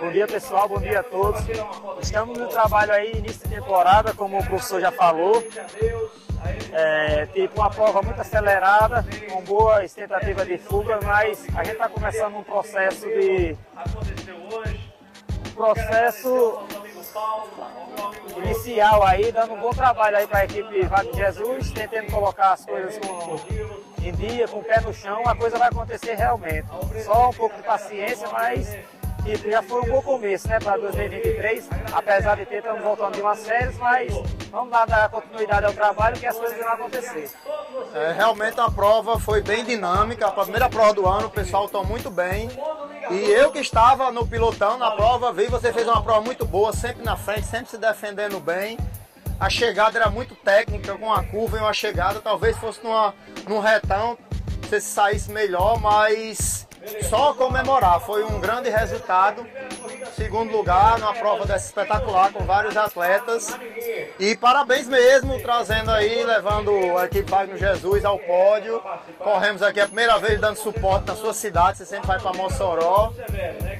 Bom 0.00 0.10
dia 0.10 0.26
pessoal, 0.26 0.66
bom 0.66 0.80
dia 0.80 1.00
a 1.00 1.02
todos. 1.02 1.42
Estamos 2.00 2.38
no 2.38 2.48
trabalho 2.48 2.92
aí, 2.92 3.12
início 3.12 3.46
de 3.46 3.54
temporada, 3.54 4.14
como 4.14 4.38
o 4.38 4.44
professor 4.46 4.80
já 4.80 4.90
falou. 4.90 5.46
É, 6.72 7.26
tipo 7.26 7.60
uma 7.60 7.70
prova 7.70 8.02
muito 8.02 8.20
acelerada, 8.20 9.04
com 9.30 9.42
boas 9.42 9.92
tentativas 9.92 10.46
de 10.46 10.58
fuga, 10.58 10.98
mas 11.02 11.46
a 11.54 11.64
gente 11.64 11.74
está 11.74 11.88
começando 11.88 12.36
um 12.36 12.42
processo 12.42 13.06
de 13.06 13.56
processo 15.54 16.58
inicial 18.36 19.06
aí, 19.06 19.30
dando 19.30 19.54
um 19.54 19.60
bom 19.60 19.70
trabalho 19.70 20.16
aí 20.16 20.26
para 20.26 20.40
a 20.40 20.44
equipe 20.44 20.82
Vale 20.86 21.12
Jesus, 21.12 21.70
tentando 21.70 22.10
colocar 22.10 22.52
as 22.52 22.64
coisas 22.64 22.98
com, 22.98 23.38
em 24.02 24.12
dia, 24.12 24.48
com 24.48 24.58
o 24.58 24.64
pé 24.64 24.80
no 24.80 24.92
chão, 24.92 25.22
a 25.26 25.34
coisa 25.34 25.56
vai 25.58 25.68
acontecer 25.68 26.14
realmente. 26.14 26.66
Só 27.04 27.30
um 27.30 27.32
pouco 27.32 27.56
de 27.56 27.62
paciência, 27.62 28.28
mas 28.30 28.76
e 29.26 29.50
já 29.50 29.62
foi 29.62 29.80
um 29.80 29.86
bom 29.86 30.02
começo, 30.02 30.46
né, 30.48 30.58
para 30.58 30.76
2023, 30.76 31.68
apesar 31.92 32.36
de 32.36 32.44
ter 32.46 32.56
estamos 32.56 32.82
voltando 32.82 33.14
de 33.14 33.22
umas 33.22 33.46
férias, 33.46 33.76
mas 33.78 34.12
vamos 34.50 34.70
lá 34.70 34.84
dar 34.84 35.08
continuidade 35.08 35.64
ao 35.66 35.72
trabalho 35.72 36.18
que 36.18 36.26
as 36.26 36.36
coisas 36.36 36.58
vão 36.58 36.68
acontecer. 36.68 37.30
É, 37.94 38.12
realmente 38.12 38.60
a 38.60 38.70
prova 38.70 39.18
foi 39.18 39.40
bem 39.40 39.64
dinâmica, 39.64 40.26
a 40.26 40.32
primeira 40.32 40.68
prova 40.68 40.92
do 40.92 41.06
ano, 41.06 41.26
o 41.28 41.30
pessoal 41.30 41.66
está 41.66 41.82
muito 41.82 42.10
bem. 42.10 42.50
E 43.10 43.30
eu 43.30 43.50
que 43.50 43.58
estava 43.58 44.10
no 44.10 44.26
pilotão 44.26 44.76
na 44.78 44.90
prova, 44.90 45.32
vi 45.32 45.46
você 45.46 45.72
fez 45.72 45.86
uma 45.86 46.02
prova 46.02 46.20
muito 46.20 46.44
boa, 46.44 46.72
sempre 46.72 47.02
na 47.02 47.16
frente, 47.16 47.46
sempre 47.46 47.70
se 47.70 47.78
defendendo 47.78 48.38
bem. 48.40 48.78
A 49.40 49.50
chegada 49.50 49.98
era 49.98 50.10
muito 50.10 50.34
técnica, 50.34 50.96
com 50.96 51.06
uma 51.06 51.22
curva 51.24 51.56
e 51.56 51.60
uma 51.60 51.72
chegada, 51.72 52.20
talvez 52.20 52.56
fosse 52.56 52.82
numa, 52.84 53.14
num 53.48 53.58
retão, 53.58 54.16
você 54.62 54.80
saísse 54.80 55.30
melhor, 55.30 55.80
mas 55.80 56.63
só 57.08 57.34
comemorar. 57.34 58.00
Foi 58.00 58.24
um 58.24 58.40
grande 58.40 58.70
resultado. 58.70 59.46
Segundo 60.16 60.52
lugar 60.52 60.98
numa 60.98 61.12
prova 61.12 61.44
dessa 61.44 61.66
espetacular 61.66 62.32
com 62.32 62.44
vários 62.44 62.76
atletas. 62.76 63.58
E 64.18 64.36
parabéns 64.36 64.88
mesmo, 64.88 65.40
trazendo 65.40 65.90
aí, 65.90 66.22
levando 66.24 66.70
a 66.96 67.06
equipe 67.06 67.30
Wagner 67.30 67.56
Jesus 67.56 68.04
ao 68.04 68.18
pódio. 68.18 68.80
Corremos 69.18 69.62
aqui 69.62 69.80
a 69.80 69.86
primeira 69.86 70.18
vez 70.18 70.40
dando 70.40 70.56
suporte 70.56 71.08
na 71.08 71.16
sua 71.16 71.34
cidade. 71.34 71.78
Você 71.78 71.86
sempre 71.86 72.06
vai 72.06 72.20
para 72.20 72.32
Mossoró. 72.32 73.12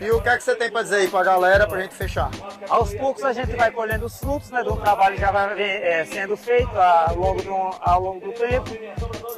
E 0.01 0.11
o 0.11 0.21
que 0.21 0.29
é 0.29 0.37
que 0.37 0.43
você 0.43 0.55
tem 0.57 0.71
para 0.71 0.83
dizer 0.83 0.97
aí 0.97 1.09
para 1.09 1.21
a 1.21 1.25
galera 1.25 1.67
para 1.67 1.79
a 1.79 1.83
gente 1.83 1.95
fechar? 1.95 2.31
Aos 2.69 2.93
poucos 2.95 3.23
a 3.25 3.33
gente 3.33 3.55
vai 3.55 3.71
colhendo 3.71 4.07
os 4.07 4.19
frutos 4.19 4.51
né, 4.51 4.63
do 4.63 4.77
trabalho 4.77 5.15
que 5.15 5.21
já 5.21 5.31
vai 5.31 5.61
é, 5.61 6.05
sendo 6.05 6.37
feito 6.37 6.77
ao 6.77 7.17
longo, 7.17 7.43
do, 7.43 7.55
ao 7.81 8.01
longo 8.01 8.21
do 8.21 8.33
tempo. 8.33 8.71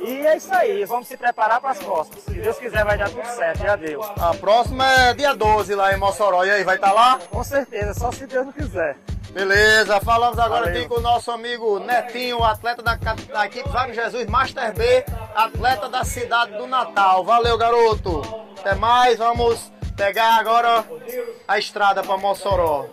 E 0.01 0.27
é 0.27 0.37
isso 0.37 0.55
aí, 0.55 0.85
vamos 0.85 1.09
se 1.09 1.17
preparar 1.17 1.61
para 1.61 1.71
as 1.71 1.79
próximas. 1.79 2.23
Se 2.23 2.33
Deus 2.33 2.59
quiser 2.59 2.85
vai 2.85 2.97
dar 2.97 3.11
tudo 3.11 3.27
certo, 3.27 3.63
já 3.63 3.77
deu. 3.77 4.03
A 4.03 4.35
próxima 4.35 4.85
é 5.03 5.15
dia 5.15 5.35
12 5.35 5.75
lá 5.75 5.93
em 5.93 5.97
Mossoró. 5.97 6.45
E 6.45 6.51
aí, 6.51 6.65
vai 6.65 6.77
estar 6.77 6.86
tá 6.87 6.93
lá? 6.93 7.19
Com 7.31 7.43
certeza, 7.43 7.95
só 7.95 8.13
se 8.13 8.27
Deus 8.27 8.47
não 8.47 8.53
quiser. 8.53 8.97
Beleza, 9.31 10.01
falamos 10.01 10.39
agora 10.39 10.67
Valeu. 10.67 10.79
aqui 10.79 10.89
com 10.89 10.97
o 10.97 11.01
nosso 11.01 11.31
amigo 11.31 11.79
Netinho, 11.81 12.43
atleta 12.43 12.83
da, 12.83 12.95
da 12.95 13.47
equipe 13.47 13.69
Wagner 13.69 13.95
Jesus 13.95 14.27
Master 14.27 14.73
B, 14.73 15.05
atleta 15.35 15.89
da 15.89 16.05
cidade 16.05 16.57
do 16.57 16.67
Natal. 16.67 17.25
Valeu, 17.25 17.59
garoto. 17.59 18.23
Até 18.59 18.75
mais, 18.77 19.19
vamos 19.19 19.71
pegar 19.97 20.37
agora 20.37 20.85
a 21.47 21.59
estrada 21.59 22.03
para 22.03 22.17
Mossoró. 22.17 22.87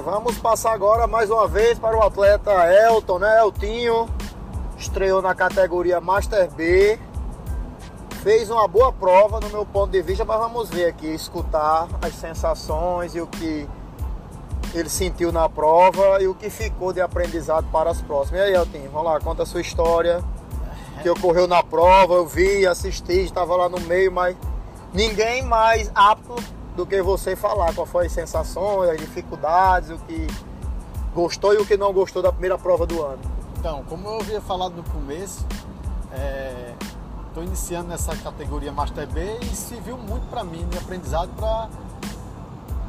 Vamos 0.00 0.38
passar 0.38 0.72
agora 0.72 1.06
mais 1.06 1.28
uma 1.28 1.48
vez 1.48 1.78
para 1.78 1.96
o 1.96 2.02
atleta 2.02 2.52
Elton, 2.72 3.18
né? 3.18 3.40
Eltinho 3.40 4.08
estreou 4.76 5.20
na 5.20 5.34
categoria 5.34 6.00
Master 6.00 6.48
B, 6.52 6.98
fez 8.22 8.48
uma 8.48 8.68
boa 8.68 8.92
prova 8.92 9.40
no 9.40 9.48
meu 9.48 9.66
ponto 9.66 9.90
de 9.90 10.00
vista, 10.00 10.24
mas 10.24 10.38
vamos 10.38 10.70
ver 10.70 10.86
aqui, 10.86 11.08
escutar 11.08 11.88
as 12.00 12.14
sensações 12.14 13.14
e 13.16 13.20
o 13.20 13.26
que 13.26 13.68
ele 14.72 14.88
sentiu 14.88 15.32
na 15.32 15.48
prova 15.48 16.22
e 16.22 16.28
o 16.28 16.34
que 16.34 16.48
ficou 16.48 16.92
de 16.92 17.00
aprendizado 17.00 17.66
para 17.72 17.90
as 17.90 18.00
próximas. 18.00 18.40
E 18.40 18.44
aí, 18.44 18.54
Eltinho, 18.54 18.90
vamos 18.90 19.10
lá, 19.10 19.18
conta 19.18 19.42
a 19.42 19.46
sua 19.46 19.60
história, 19.60 20.22
que 21.02 21.10
ocorreu 21.10 21.48
na 21.48 21.62
prova, 21.62 22.14
eu 22.14 22.26
vi, 22.26 22.66
assisti, 22.66 23.24
estava 23.24 23.56
lá 23.56 23.68
no 23.68 23.80
meio, 23.80 24.12
mas 24.12 24.36
ninguém 24.92 25.42
mais 25.42 25.90
apto 25.94 26.36
do 26.78 26.86
que 26.86 27.02
você 27.02 27.34
falar 27.34 27.74
qual 27.74 27.84
foi 27.84 28.06
as 28.06 28.12
sensações, 28.12 28.90
as 28.90 28.98
dificuldades, 28.98 29.90
o 29.90 29.98
que 29.98 30.28
gostou 31.12 31.52
e 31.52 31.56
o 31.56 31.66
que 31.66 31.76
não 31.76 31.92
gostou 31.92 32.22
da 32.22 32.30
primeira 32.30 32.56
prova 32.56 32.86
do 32.86 33.02
ano. 33.02 33.18
Então, 33.58 33.82
como 33.88 34.06
eu 34.06 34.20
havia 34.20 34.40
falado 34.40 34.76
no 34.76 34.84
começo, 34.84 35.44
estou 37.26 37.42
é, 37.42 37.46
iniciando 37.46 37.88
nessa 37.88 38.14
categoria 38.14 38.70
Master 38.70 39.08
B 39.08 39.38
e 39.42 39.46
serviu 39.46 39.98
muito 39.98 40.30
para 40.30 40.44
mim 40.44 40.68
de 40.68 40.78
aprendizado 40.78 41.30
para 41.36 41.68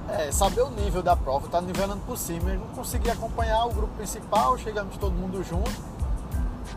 é, 0.10 0.32
saber 0.32 0.62
o 0.62 0.70
nível 0.70 1.02
da 1.02 1.16
prova, 1.16 1.48
tá 1.48 1.60
nivelando 1.60 2.02
por 2.06 2.16
cima. 2.16 2.52
Eu 2.52 2.60
não 2.60 2.68
consegui 2.68 3.10
acompanhar 3.10 3.66
o 3.66 3.74
grupo 3.74 3.96
principal, 3.96 4.56
chegamos 4.60 4.98
todo 4.98 5.14
mundo 5.14 5.44
junto. 5.44 5.72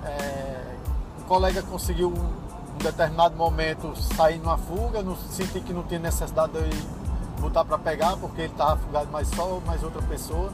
É, 0.03 0.77
um 1.21 1.25
colega 1.25 1.61
conseguiu 1.61 2.09
um 2.09 2.79
determinado 2.79 3.37
momento 3.37 3.95
sair 4.01 4.39
numa 4.39 4.57
fuga, 4.57 5.03
não, 5.03 5.15
senti 5.15 5.61
que 5.61 5.75
não 5.75 5.83
tinha 5.83 6.01
necessidade 6.01 6.53
de 6.55 7.02
botar 7.43 7.65
para 7.65 7.77
pegar, 7.77 8.17
porque 8.17 8.43
ele 8.43 8.53
estava 8.53 8.75
afogado 8.75 9.11
mais 9.11 9.29
só, 9.29 9.61
mais 9.67 9.83
outra 9.83 10.01
pessoa. 10.03 10.51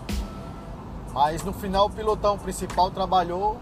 Mas 1.13 1.45
no 1.45 1.53
final 1.53 1.87
o 1.87 1.91
pilotão 1.91 2.39
principal 2.39 2.91
trabalhou 2.91 3.59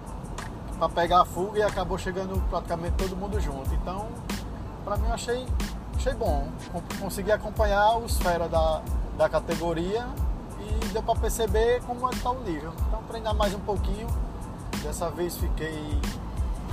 para 0.79 0.89
pegar 0.89 1.23
a 1.23 1.25
fuga 1.25 1.59
e 1.59 1.63
acabou 1.63 1.99
chegando 1.99 2.41
praticamente 2.49 2.97
todo 2.97 3.17
mundo 3.17 3.41
junto. 3.41 3.75
Então, 3.75 4.09
para 4.85 4.97
mim 4.97 5.07
eu 5.09 5.15
achei, 5.15 5.47
achei 5.97 6.15
bom. 6.15 6.49
Consegui 7.01 7.33
acompanhar 7.33 7.99
os 7.99 8.17
fera 8.19 8.49
da, 8.49 8.81
da 9.19 9.29
categoria 9.29 10.07
e 10.61 10.87
deu 10.89 11.03
para 11.03 11.19
perceber 11.19 11.83
como 11.83 12.07
é 12.09 12.11
está 12.13 12.31
o 12.31 12.41
nível. 12.41 12.73
Então 12.89 13.03
treinar 13.09 13.35
mais 13.35 13.55
um 13.55 13.61
pouquinho. 13.61 14.07
Dessa 14.83 15.11
vez 15.11 15.37
fiquei 15.37 15.99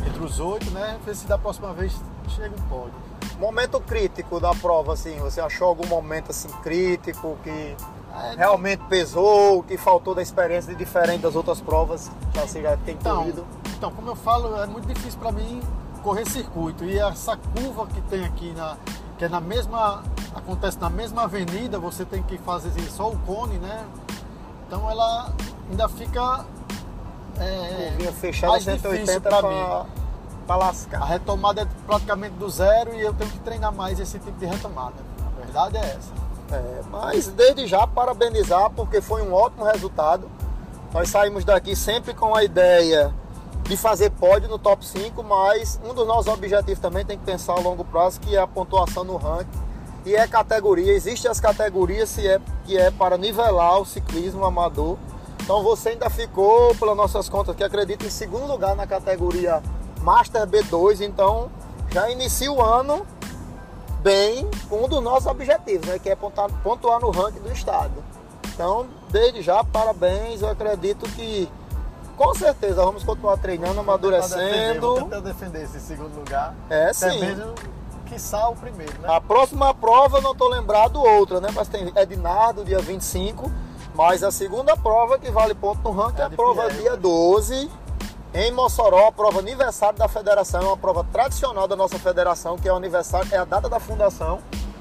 entre 0.06 0.24
os 0.24 0.39
oito, 0.39 0.70
né? 0.72 1.00
Ver 1.06 1.16
se 1.16 1.26
da 1.26 1.38
próxima 1.38 1.74
vez 1.74 2.00
chega 2.28 2.54
um 2.56 2.70
pódio. 2.70 3.12
Momento 3.40 3.80
crítico 3.80 4.40
da 4.40 4.54
prova, 4.56 4.94
assim, 4.94 5.18
você 5.18 5.42
achou 5.42 5.68
algum 5.68 5.88
momento 5.88 6.32
assim 6.32 6.50
crítico 6.62 7.38
que 7.44 7.50
é, 7.50 8.36
realmente 8.38 8.84
pesou, 8.90 9.64
que 9.64 9.78
faltou 9.78 10.14
da 10.14 10.22
experiência 10.22 10.72
de 10.74 10.78
diferente 10.78 11.22
das 11.22 11.36
outras 11.36 11.60
provas 11.60 12.12
que 12.32 12.40
você 12.40 12.62
já 12.62 12.78
tem 12.78 12.96
então, 12.96 13.18
corrido? 13.18 13.46
Então, 13.78 13.92
como 13.92 14.10
eu 14.10 14.16
falo, 14.16 14.56
é 14.62 14.68
muito 14.68 14.88
difícil 14.88 15.20
para 15.20 15.32
mim 15.32 15.62
correr 16.04 16.26
circuito 16.28 16.84
e 16.84 17.00
essa 17.00 17.38
curva 17.38 17.88
que 17.88 18.02
tem 18.02 18.26
aqui 18.26 18.54
na 18.54 18.78
que 19.18 19.26
é 19.26 19.30
na 19.30 19.40
mesma 19.40 20.04
acontece 20.36 20.80
na 20.80 20.90
mesma 20.90 21.24
avenida, 21.24 21.80
você 21.80 22.04
tem 22.04 22.22
que 22.24 22.38
fazer 22.40 22.72
só 22.90 23.10
o 23.10 23.18
cone, 23.20 23.58
né? 23.58 23.86
Então 24.68 24.90
ela 24.90 25.32
ainda 25.70 25.88
fica 25.88 26.46
é, 27.40 28.12
fechada 28.12 28.60
180 28.60 29.22
para 29.22 29.42
mim. 29.42 30.03
Para 30.45 30.58
lascar. 30.58 31.01
A 31.01 31.06
retomada 31.06 31.62
é 31.62 31.67
praticamente 31.86 32.36
do 32.36 32.49
zero 32.49 32.93
e 32.93 33.01
eu 33.01 33.13
tenho 33.13 33.29
que 33.29 33.39
treinar 33.39 33.73
mais 33.73 33.99
esse 33.99 34.19
tipo 34.19 34.38
de 34.38 34.45
retomada. 34.45 34.95
A 35.25 35.41
verdade 35.41 35.77
é 35.77 35.86
essa. 35.86 36.12
É, 36.51 36.82
mas 36.91 37.27
desde 37.27 37.65
já 37.65 37.88
parabenizar 37.88 38.69
porque 38.71 39.01
foi 39.01 39.21
um 39.21 39.34
ótimo 39.34 39.63
resultado. 39.65 40.29
Nós 40.93 41.10
saímos 41.10 41.43
daqui 41.43 41.75
sempre 41.75 42.13
com 42.13 42.36
a 42.36 42.43
ideia 42.43 43.13
de 43.63 43.77
fazer 43.77 44.12
pódio 44.12 44.49
no 44.49 44.60
top 44.60 44.86
5, 44.86 45.23
mas 45.23 45.79
um 45.84 45.93
dos 45.93 46.06
nossos 46.06 46.32
objetivos 46.32 46.79
também 46.79 47.06
tem 47.06 47.17
que 47.17 47.23
pensar 47.23 47.53
a 47.53 47.60
longo 47.60 47.84
prazo, 47.86 48.19
que 48.19 48.36
é 48.36 48.39
a 48.39 48.45
pontuação 48.47 49.03
no 49.03 49.17
ranking. 49.17 49.63
E 50.06 50.15
é 50.15 50.27
categoria, 50.27 50.91
existem 50.91 51.32
as 51.32 51.39
categorias 51.39 52.10
se 52.10 52.27
é, 52.27 52.39
que 52.65 52.77
é 52.77 52.91
para 52.91 53.17
nivelar 53.17 53.79
o 53.79 53.86
ciclismo 53.86 54.43
amador. 54.43 54.97
Então 55.41 55.63
você 55.63 55.89
ainda 55.89 56.10
ficou, 56.10 56.75
pelas 56.75 56.95
nossas 56.95 57.29
contas, 57.29 57.56
que 57.56 57.63
acredita 57.63 58.06
em 58.06 58.10
segundo 58.10 58.45
lugar 58.45 58.75
na 58.75 58.86
categoria 58.86 59.63
Master 60.04 60.46
B2, 60.46 61.02
então 61.02 61.50
já 61.89 62.10
inicia 62.10 62.52
o 62.52 62.62
ano 62.62 63.06
bem 64.02 64.48
com 64.70 64.84
um 64.84 64.88
dos 64.88 65.02
nossos 65.02 65.26
objetivos, 65.26 65.88
né, 65.88 65.98
que 65.98 66.10
é 66.10 66.16
pontuar, 66.16 66.50
pontuar 66.62 67.00
no 67.00 67.10
ranking 67.10 67.39
do 67.39 67.52
estado. 67.52 68.04
Então, 68.54 68.86
desde 69.10 69.42
já, 69.42 69.63
parabéns, 69.63 70.42
eu 70.42 70.50
acredito 70.50 71.10
que 71.12 71.50
com 72.18 72.36
certeza 72.36 72.84
vamos 72.84 73.04
continuar 73.04 73.38
treinando, 73.38 73.80
amadurecendo. 73.80 74.82
Vou 74.82 75.02
tentar 75.04 75.22
defender 75.22 75.63
esse 75.63 75.80
segundo 75.80 76.16
lugar. 76.16 76.54
É, 76.70 76.94
sim. 76.94 77.20
Mesmo 77.20 77.56
que 78.06 78.16
o 78.48 78.56
primeiro, 78.56 78.94
né? 79.02 79.08
A 79.08 79.20
próxima 79.20 79.74
prova, 79.74 80.22
não 80.22 80.34
estou 80.34 80.50
lembrado 80.50 81.02
outra, 81.02 81.42
né? 81.42 81.50
Mas 81.54 81.68
tem 81.68 81.92
Ednardo, 81.96 82.63
dia 82.63 82.80
25. 82.80 83.52
Mas 83.96 84.24
a 84.24 84.32
segunda 84.32 84.76
prova 84.76 85.18
que 85.18 85.32
vale 85.32 85.54
ponto 85.54 85.82
no 85.84 85.92
ranking 85.92 86.20
é, 86.20 86.24
é 86.24 86.26
a 86.26 86.30
prova 86.30 86.63
Pierre, 86.63 86.82
dia 86.82 86.98
12. 86.98 87.72
Em 88.36 88.52
Mossoró, 88.52 89.10
a 89.10 89.12
prova 89.12 89.38
aniversário 89.38 90.00
da 90.00 90.08
federação, 90.08 90.62
é 90.62 90.65
uma 90.65 90.78
prova 90.78 91.06
tradicional 91.13 91.67
da 91.67 91.76
nossa 91.76 92.00
federação, 92.00 92.58
que 92.58 92.67
é 92.67 92.74
o 92.74 92.76
aniversário, 92.76 93.28
é 93.32 93.38
a 93.38 93.46
data 93.46 93.69
da 93.69 93.80
fundação. 93.80 94.39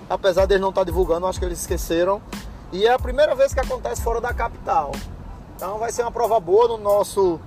Apesar 0.09 0.47
de 0.47 0.55
eles 0.55 0.63
não 0.63 0.71
estar 0.71 0.85
divulgando, 0.85 1.27
acho 1.27 1.39
que 1.39 1.45
eles 1.45 1.61
esqueceram. 1.61 2.23
E 2.73 2.87
é 2.87 2.95
a 2.95 2.99
primeira 2.99 3.35
vez 3.35 3.53
que 3.53 3.61
acontece 3.61 4.01
fora 4.01 4.23
da 4.23 4.33
capital. 4.33 4.93
Então 5.55 5.77
vai 5.77 5.93
ser 5.93 6.01
uma 6.01 6.11
prova 6.11 6.41
boa 6.41 6.67
no 6.67 6.79
nosso 6.79 7.39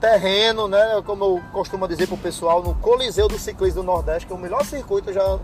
terreno, 0.00 0.68
né? 0.68 1.02
Como 1.04 1.22
eu 1.22 1.42
costumo 1.52 1.86
dizer 1.86 2.06
pro 2.06 2.16
pessoal, 2.16 2.62
no 2.62 2.74
Coliseu 2.76 3.28
do 3.28 3.38
Ciclismo 3.38 3.82
do 3.82 3.86
Nordeste, 3.86 4.26
que 4.26 4.32
é 4.32 4.36
o 4.36 4.38
melhor 4.38 4.64
circuito, 4.64 5.10
eu 5.10 5.14
já 5.14 5.38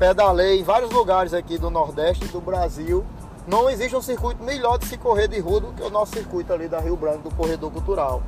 pedalei 0.00 0.58
em 0.58 0.64
vários 0.64 0.90
lugares 0.90 1.32
aqui 1.32 1.58
do 1.58 1.70
Nordeste 1.70 2.24
do 2.24 2.40
Brasil. 2.40 3.06
Não 3.46 3.70
existe 3.70 3.94
um 3.94 4.02
circuito 4.02 4.42
melhor 4.42 4.78
de 4.78 4.86
se 4.86 4.98
correr 4.98 5.28
de 5.28 5.38
rua 5.38 5.60
do 5.60 5.72
que 5.74 5.82
o 5.82 5.90
nosso 5.90 6.10
circuito 6.10 6.52
ali 6.52 6.66
da 6.66 6.80
Rio 6.80 6.96
Branco, 6.96 7.28
do 7.28 7.34
Corredor 7.36 7.70
Cultural. 7.70 8.20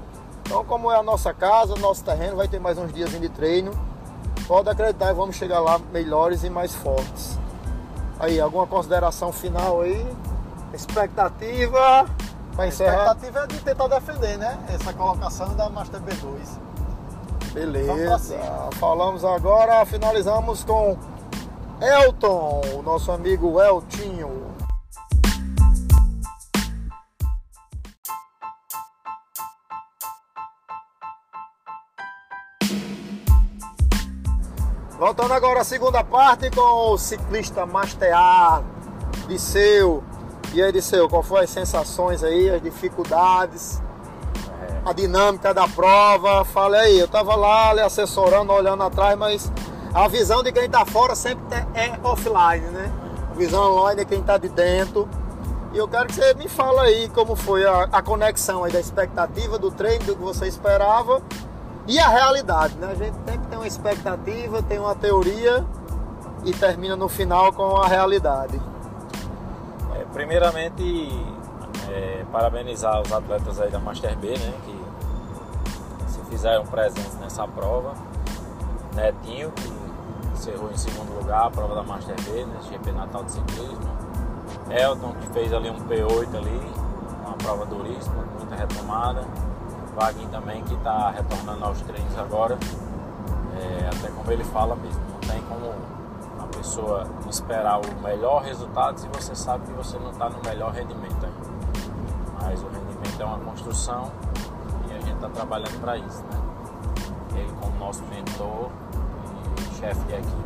Então, 0.48 0.64
como 0.64 0.90
é 0.90 0.96
a 0.96 1.02
nossa 1.02 1.34
casa, 1.34 1.76
nosso 1.76 2.02
terreno, 2.02 2.34
vai 2.34 2.48
ter 2.48 2.58
mais 2.58 2.78
uns 2.78 2.90
dias 2.90 3.10
de 3.10 3.28
treino. 3.28 3.70
Pode 4.46 4.70
acreditar, 4.70 5.12
vamos 5.12 5.36
chegar 5.36 5.60
lá 5.60 5.78
melhores 5.92 6.42
e 6.42 6.48
mais 6.48 6.74
fortes. 6.74 7.38
Aí, 8.18 8.40
alguma 8.40 8.66
consideração 8.66 9.30
final 9.30 9.82
aí? 9.82 10.06
Expectativa? 10.72 12.06
A 12.56 12.66
expectativa 12.66 13.40
é 13.40 13.46
de 13.46 13.60
tentar 13.60 13.88
defender, 13.88 14.38
né? 14.38 14.58
Essa 14.70 14.90
colocação 14.94 15.54
da 15.54 15.68
Master 15.68 16.00
B2. 16.00 17.52
Beleza. 17.52 18.38
Falamos 18.80 19.26
agora, 19.26 19.84
finalizamos 19.84 20.64
com 20.64 20.96
Elton, 21.78 22.62
o 22.74 22.82
nosso 22.82 23.12
amigo 23.12 23.60
Eltinho. 23.60 24.47
Voltando 34.98 35.32
agora 35.32 35.60
à 35.60 35.64
segunda 35.64 36.02
parte 36.02 36.50
com 36.50 36.90
o 36.90 36.98
ciclista 36.98 37.64
Master 37.64 38.12
A, 38.12 38.64
Disseu. 39.28 40.02
E 40.52 40.60
aí, 40.60 40.72
Disseu, 40.72 41.08
qual 41.08 41.22
foram 41.22 41.44
as 41.44 41.50
sensações 41.50 42.24
aí, 42.24 42.50
as 42.50 42.60
dificuldades, 42.60 43.80
a 44.84 44.92
dinâmica 44.92 45.54
da 45.54 45.68
prova? 45.68 46.44
Fala 46.44 46.78
aí, 46.78 46.98
eu 46.98 47.06
tava 47.06 47.36
lá 47.36 47.74
lhe 47.74 47.80
assessorando, 47.80 48.52
olhando 48.52 48.82
atrás, 48.82 49.16
mas 49.16 49.52
a 49.94 50.08
visão 50.08 50.42
de 50.42 50.50
quem 50.50 50.68
tá 50.68 50.84
fora 50.84 51.14
sempre 51.14 51.44
é 51.74 51.96
offline, 52.02 52.66
né? 52.72 52.92
A 53.30 53.34
visão 53.34 53.74
online 53.74 54.02
é 54.02 54.04
quem 54.04 54.20
tá 54.20 54.36
de 54.36 54.48
dentro. 54.48 55.08
E 55.72 55.78
eu 55.78 55.86
quero 55.86 56.08
que 56.08 56.14
você 56.14 56.34
me 56.34 56.48
fale 56.48 56.80
aí 56.80 57.08
como 57.10 57.36
foi 57.36 57.64
a, 57.64 57.84
a 57.92 58.02
conexão 58.02 58.64
aí 58.64 58.72
da 58.72 58.80
expectativa 58.80 59.60
do 59.60 59.70
treino, 59.70 60.06
do 60.06 60.16
que 60.16 60.22
você 60.22 60.48
esperava 60.48 61.22
e 61.88 61.98
a 61.98 62.08
realidade, 62.08 62.74
né? 62.76 62.90
A 62.92 62.94
gente 62.94 63.16
tem 63.48 63.58
uma 63.58 63.66
expectativa, 63.66 64.62
tem 64.62 64.78
uma 64.78 64.94
teoria 64.94 65.64
e 66.44 66.52
termina 66.52 66.94
no 66.94 67.08
final 67.08 67.52
com 67.52 67.76
a 67.76 67.88
realidade 67.88 68.60
primeiramente, 70.12 71.08
é, 71.88 72.24
parabenizar 72.32 73.00
os 73.00 73.12
atletas 73.12 73.60
aí 73.60 73.70
da 73.70 73.78
Master 73.78 74.16
B, 74.16 74.36
né, 74.36 74.52
que 74.64 76.12
se 76.12 76.20
fizeram 76.28 76.66
presentes 76.66 77.14
nessa 77.20 77.46
prova. 77.46 77.94
Netinho, 78.94 79.52
que 79.52 79.72
encerrou 80.32 80.70
em 80.72 80.76
segundo 80.76 81.16
lugar 81.20 81.46
a 81.46 81.50
prova 81.50 81.74
da 81.74 81.82
Master 81.82 82.16
B, 82.22 82.44
né, 82.44 82.58
GP 82.68 82.92
Natal 82.92 83.22
de 83.24 83.32
Ciclismo. 83.32 83.98
Elton, 84.70 85.12
que 85.20 85.26
fez 85.28 85.52
ali 85.52 85.70
um 85.70 85.78
P8 85.86 86.36
ali, 86.36 86.72
uma 87.24 87.34
prova 87.34 87.64
duríssima, 87.66 88.24
muita 88.38 88.56
retomada. 88.56 89.24
Vaguinho 89.98 90.28
também, 90.30 90.62
que 90.62 90.74
está 90.74 91.10
retornando 91.10 91.64
aos 91.64 91.80
treinos 91.82 92.16
agora. 92.18 92.58
É, 93.60 93.88
até 93.88 94.08
como 94.12 94.30
ele 94.30 94.44
fala 94.44 94.76
mesmo, 94.76 95.00
não 95.12 95.20
tem 95.20 95.42
como 95.42 95.98
pessoa 96.58 97.06
esperar 97.30 97.80
o 97.80 98.02
melhor 98.02 98.42
resultado 98.42 98.98
se 98.98 99.08
você 99.08 99.34
sabe 99.34 99.66
que 99.66 99.72
você 99.72 99.98
não 99.98 100.10
está 100.10 100.28
no 100.28 100.40
melhor 100.42 100.72
rendimento 100.72 101.24
ainda. 101.24 101.58
Mas 102.42 102.62
o 102.62 102.66
rendimento 102.66 103.20
é 103.20 103.24
uma 103.24 103.38
construção 103.38 104.10
e 104.88 104.92
a 104.92 105.00
gente 105.00 105.14
está 105.14 105.28
trabalhando 105.28 105.80
para 105.80 105.96
isso, 105.96 106.22
né? 106.24 106.40
Ele 107.36 107.52
como 107.60 107.78
nosso 107.78 108.02
mentor 108.04 108.70
e 109.60 109.76
chefe 109.76 110.00
de 110.06 110.14
equipe. 110.14 110.36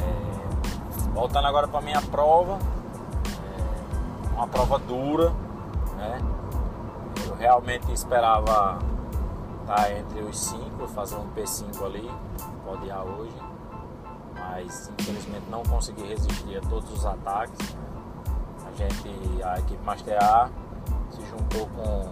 É... 0.00 1.10
voltando 1.12 1.46
agora 1.46 1.68
para 1.68 1.80
minha 1.80 2.00
prova, 2.00 2.58
é... 3.26 4.34
uma 4.34 4.48
prova 4.48 4.78
dura, 4.78 5.32
né? 5.96 6.18
Realmente 7.44 7.92
esperava 7.92 8.78
estar 9.60 9.92
entre 9.92 10.20
os 10.22 10.38
cinco, 10.38 10.88
fazer 10.88 11.16
um 11.16 11.28
P5 11.34 11.84
ali, 11.84 12.10
podiar 12.64 13.04
hoje 13.04 13.36
mas 14.34 14.90
infelizmente 14.98 15.44
não 15.50 15.62
consegui 15.62 16.06
resistir 16.06 16.56
a 16.56 16.60
todos 16.62 16.90
os 16.90 17.04
ataques. 17.04 17.76
A 18.66 18.72
gente, 18.72 19.42
a 19.42 19.58
equipe 19.58 19.84
Master 19.84 20.16
A 20.24 20.48
se 21.10 21.20
juntou 21.26 21.66
com 21.68 22.06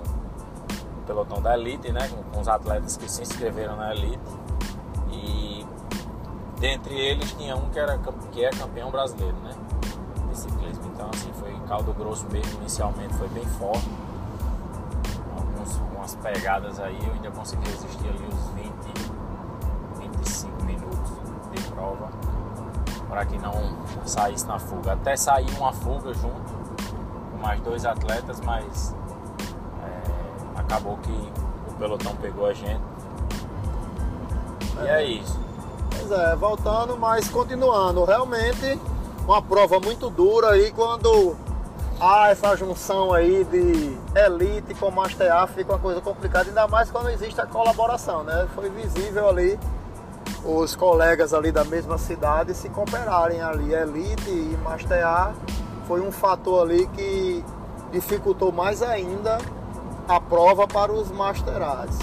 o 1.01 1.03
pelotão 1.07 1.41
da 1.41 1.57
Elite, 1.57 1.91
né, 1.91 2.11
com, 2.31 2.39
os 2.39 2.49
atletas 2.49 2.99
que 2.99 3.11
se 3.11 3.23
inscreveram 3.23 3.75
na 3.77 3.95
Elite 3.95 4.21
e 5.11 5.67
dentre 6.61 6.95
eles 6.95 7.33
tinha 7.33 7.57
um 7.57 7.71
que, 7.71 7.79
era, 7.79 7.99
que 8.31 8.45
é 8.45 8.51
campeão 8.51 8.91
brasileiro, 8.91 9.37
né, 9.39 9.53
de 10.29 10.39
ciclismo. 10.39 10.85
Então, 10.93 11.11
caldo 11.73 11.95
grosso 11.95 12.27
mesmo 12.31 12.61
inicialmente 12.61 13.15
foi 13.15 13.29
bem 13.29 13.47
forte. 13.47 13.89
Pegadas 16.23 16.79
aí, 16.79 16.99
eu 17.05 17.13
ainda 17.13 17.31
consegui 17.33 17.69
resistir 17.69 18.09
ali 18.09 18.29
os 18.29 18.51
20, 18.51 20.13
25 20.15 20.65
minutos 20.65 21.11
de 21.53 21.63
prova 21.73 22.09
para 23.09 23.27
que 23.27 23.37
não 23.39 23.53
saísse 24.07 24.47
na 24.47 24.59
fuga. 24.59 24.93
Até 24.93 25.17
sair 25.17 25.51
uma 25.59 25.73
fuga 25.73 26.15
junto 26.15 26.53
com 27.31 27.39
mais 27.43 27.61
dois 27.61 27.85
atletas, 27.85 28.41
mas 28.41 28.95
é, 29.83 30.61
acabou 30.61 30.97
que 30.99 31.13
o 31.69 31.75
pelotão 31.75 32.15
pegou 32.17 32.47
a 32.47 32.55
gente. 32.55 32.81
E 34.83 34.87
é 34.87 35.05
isso. 35.05 35.39
Pois 35.91 36.11
é, 36.11 36.37
voltando, 36.37 36.97
mas 36.97 37.29
continuando. 37.29 38.05
Realmente 38.05 38.81
uma 39.27 39.43
prova 39.43 39.79
muito 39.79 40.09
dura 40.09 40.51
aí 40.51 40.73
quando 40.73 41.37
há 42.03 42.31
essa 42.31 42.57
junção 42.57 43.13
aí 43.13 43.45
de 43.45 43.97
elite 44.19 44.75
com 44.75 44.91
Master 44.91 45.33
A 45.33 45.47
fica 45.47 45.73
uma 45.73 45.79
coisa 45.79 46.01
complicada, 46.01 46.49
ainda 46.49 46.67
mais 46.67 46.91
quando 46.91 47.09
existe 47.11 47.41
a 47.41 47.47
colaboração, 47.47 48.25
né? 48.25 48.49
Foi 48.57 48.69
visível 48.69 49.29
ali 49.29 49.57
os 50.45 50.75
colegas 50.75 51.33
ali 51.33 51.53
da 51.53 51.63
mesma 51.63 51.97
cidade 51.97 52.55
se 52.55 52.69
cooperarem 52.69 53.41
ali, 53.41 53.73
elite 53.73 54.29
e 54.29 54.59
Master 54.65 55.07
A 55.07 55.33
foi 55.87 56.01
um 56.01 56.11
fator 56.11 56.63
ali 56.63 56.89
que 56.89 57.45
dificultou 57.93 58.51
mais 58.51 58.83
ainda 58.83 59.39
a 60.09 60.21
prova 60.21 60.67
para 60.67 60.91
os 60.91 61.09
Master 61.13 61.63
A's. 61.63 61.97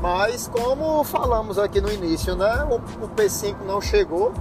Mas 0.00 0.48
como 0.48 1.04
falamos 1.04 1.58
aqui 1.58 1.82
no 1.82 1.92
início, 1.92 2.34
né? 2.34 2.66
O, 2.70 2.76
o 3.04 3.08
P5 3.10 3.56
não 3.66 3.78
chegou, 3.82 4.32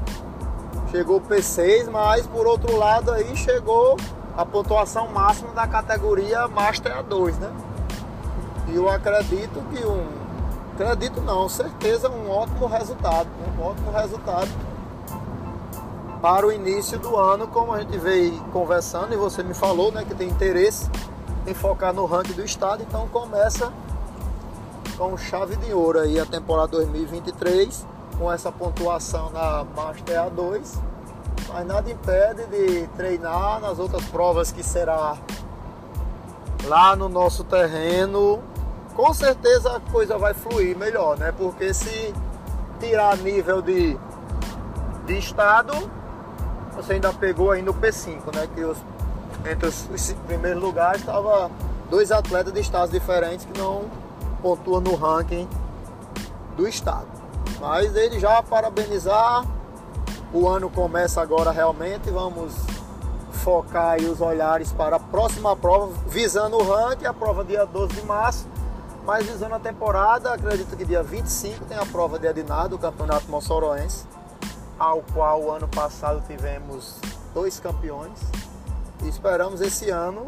chegou 0.92 1.18
o 1.18 1.22
P6, 1.22 1.90
mas 1.90 2.26
por 2.26 2.48
outro 2.48 2.78
lado 2.78 3.12
aí 3.12 3.36
chegou 3.36 3.98
a 4.38 4.46
pontuação 4.46 5.08
máxima 5.08 5.52
da 5.52 5.68
categoria 5.68 6.48
Master 6.48 6.96
A2, 7.04 7.34
né? 7.38 7.52
E 8.68 8.76
eu 8.76 8.88
acredito 8.88 9.60
que 9.74 9.84
um. 9.84 10.06
Acredito 10.76 11.20
não, 11.22 11.50
certeza 11.50 12.08
um 12.08 12.30
ótimo 12.30 12.68
resultado, 12.68 13.28
um 13.58 13.64
ótimo 13.64 13.92
resultado 13.92 14.50
para 16.22 16.46
o 16.46 16.52
início 16.52 17.00
do 17.00 17.18
ano, 17.18 17.48
como 17.48 17.74
a 17.74 17.80
gente 17.80 17.98
veio 17.98 18.40
conversando 18.54 19.12
e 19.12 19.18
você 19.18 19.42
me 19.42 19.56
falou, 19.56 19.92
né, 19.92 20.06
que 20.08 20.14
tem 20.14 20.30
interesse 20.30 20.88
em 21.48 21.54
focar 21.56 21.92
no 21.94 22.06
ranking 22.06 22.34
do 22.34 22.46
estado, 22.46 22.84
então 22.84 23.08
começa 23.08 23.74
com 25.00 25.18
chave 25.18 25.56
de 25.56 25.74
ouro 25.74 26.00
aí 26.00 26.20
a 26.20 26.26
temporada 26.28 26.68
2023 26.68 27.88
com 28.20 28.32
essa 28.32 28.52
pontuação 28.52 29.32
na 29.32 29.66
Master 29.76 30.30
A2 30.30 30.78
mas 31.48 31.66
nada 31.66 31.90
impede 31.90 32.46
de 32.48 32.88
treinar 32.96 33.60
nas 33.60 33.80
outras 33.80 34.04
provas 34.06 34.52
que 34.52 34.64
será 34.64 35.18
lá 36.66 36.96
no 36.96 37.08
nosso 37.08 37.44
terreno. 37.44 38.42
Com 38.96 39.14
certeza 39.14 39.76
a 39.76 39.80
coisa 39.80 40.18
vai 40.18 40.34
fluir 40.34 40.78
melhor 40.78 41.18
né? 41.18 41.32
Porque 41.32 41.74
se 41.74 42.14
tirar 42.80 43.18
nível 43.18 43.62
de, 43.62 43.98
de 45.06 45.18
estado 45.18 45.74
você 46.76 46.94
ainda 46.94 47.12
pegou 47.12 47.52
aí 47.52 47.62
no 47.62 47.74
P5 47.74 48.36
né? 48.36 48.48
Que 48.54 48.64
os, 48.64 48.78
entre 49.50 49.68
os, 49.68 49.90
os 49.90 50.14
primeiros 50.26 50.62
lugares 50.62 51.02
estava 51.02 51.50
dois 51.90 52.12
atletas 52.12 52.54
de 52.54 52.60
estados 52.60 52.92
diferentes 52.92 53.46
que 53.46 53.58
não 53.58 53.86
pontua 54.42 54.80
no 54.80 54.96
ranking 54.96 55.48
do 56.56 56.68
estado. 56.68 57.08
Mas 57.60 57.96
ele 57.96 58.20
já 58.20 58.42
parabenizar, 58.44 59.46
o 60.34 60.48
ano 60.48 60.70
começa 60.70 61.22
agora 61.22 61.52
realmente, 61.52 62.10
vamos 62.10 62.54
focar 63.32 63.92
aí 63.92 64.06
os 64.06 64.20
olhares 64.20 64.72
para 64.74 64.98
a 64.98 65.00
próxima 65.00 65.56
prova, 65.56 65.94
visando 66.08 66.58
o 66.58 66.64
ranking, 66.64 67.06
a 67.06 67.14
prova 67.14 67.44
dia 67.44 67.66
12 67.66 67.94
de 67.94 68.06
março, 68.06 68.48
mas 69.06 69.26
visando 69.26 69.56
a 69.56 69.60
temporada, 69.60 70.34
acredito 70.34 70.76
que 70.76 70.84
dia 70.84 71.02
25 71.02 71.66
tem 71.66 71.78
a 71.78 71.86
prova 71.86 72.20
de 72.20 72.28
Adinado, 72.28 72.76
o 72.76 72.80
Campeonato 72.80 73.30
Mossoroense, 73.30 74.06
ao 74.78 75.02
qual 75.14 75.44
o 75.44 75.52
ano 75.52 75.68
passado 75.68 76.22
tivemos 76.28 77.00
dois 77.34 77.60
campeões. 77.60 78.20
E 79.04 79.08
esperamos 79.08 79.62
esse 79.62 79.90
ano 79.90 80.28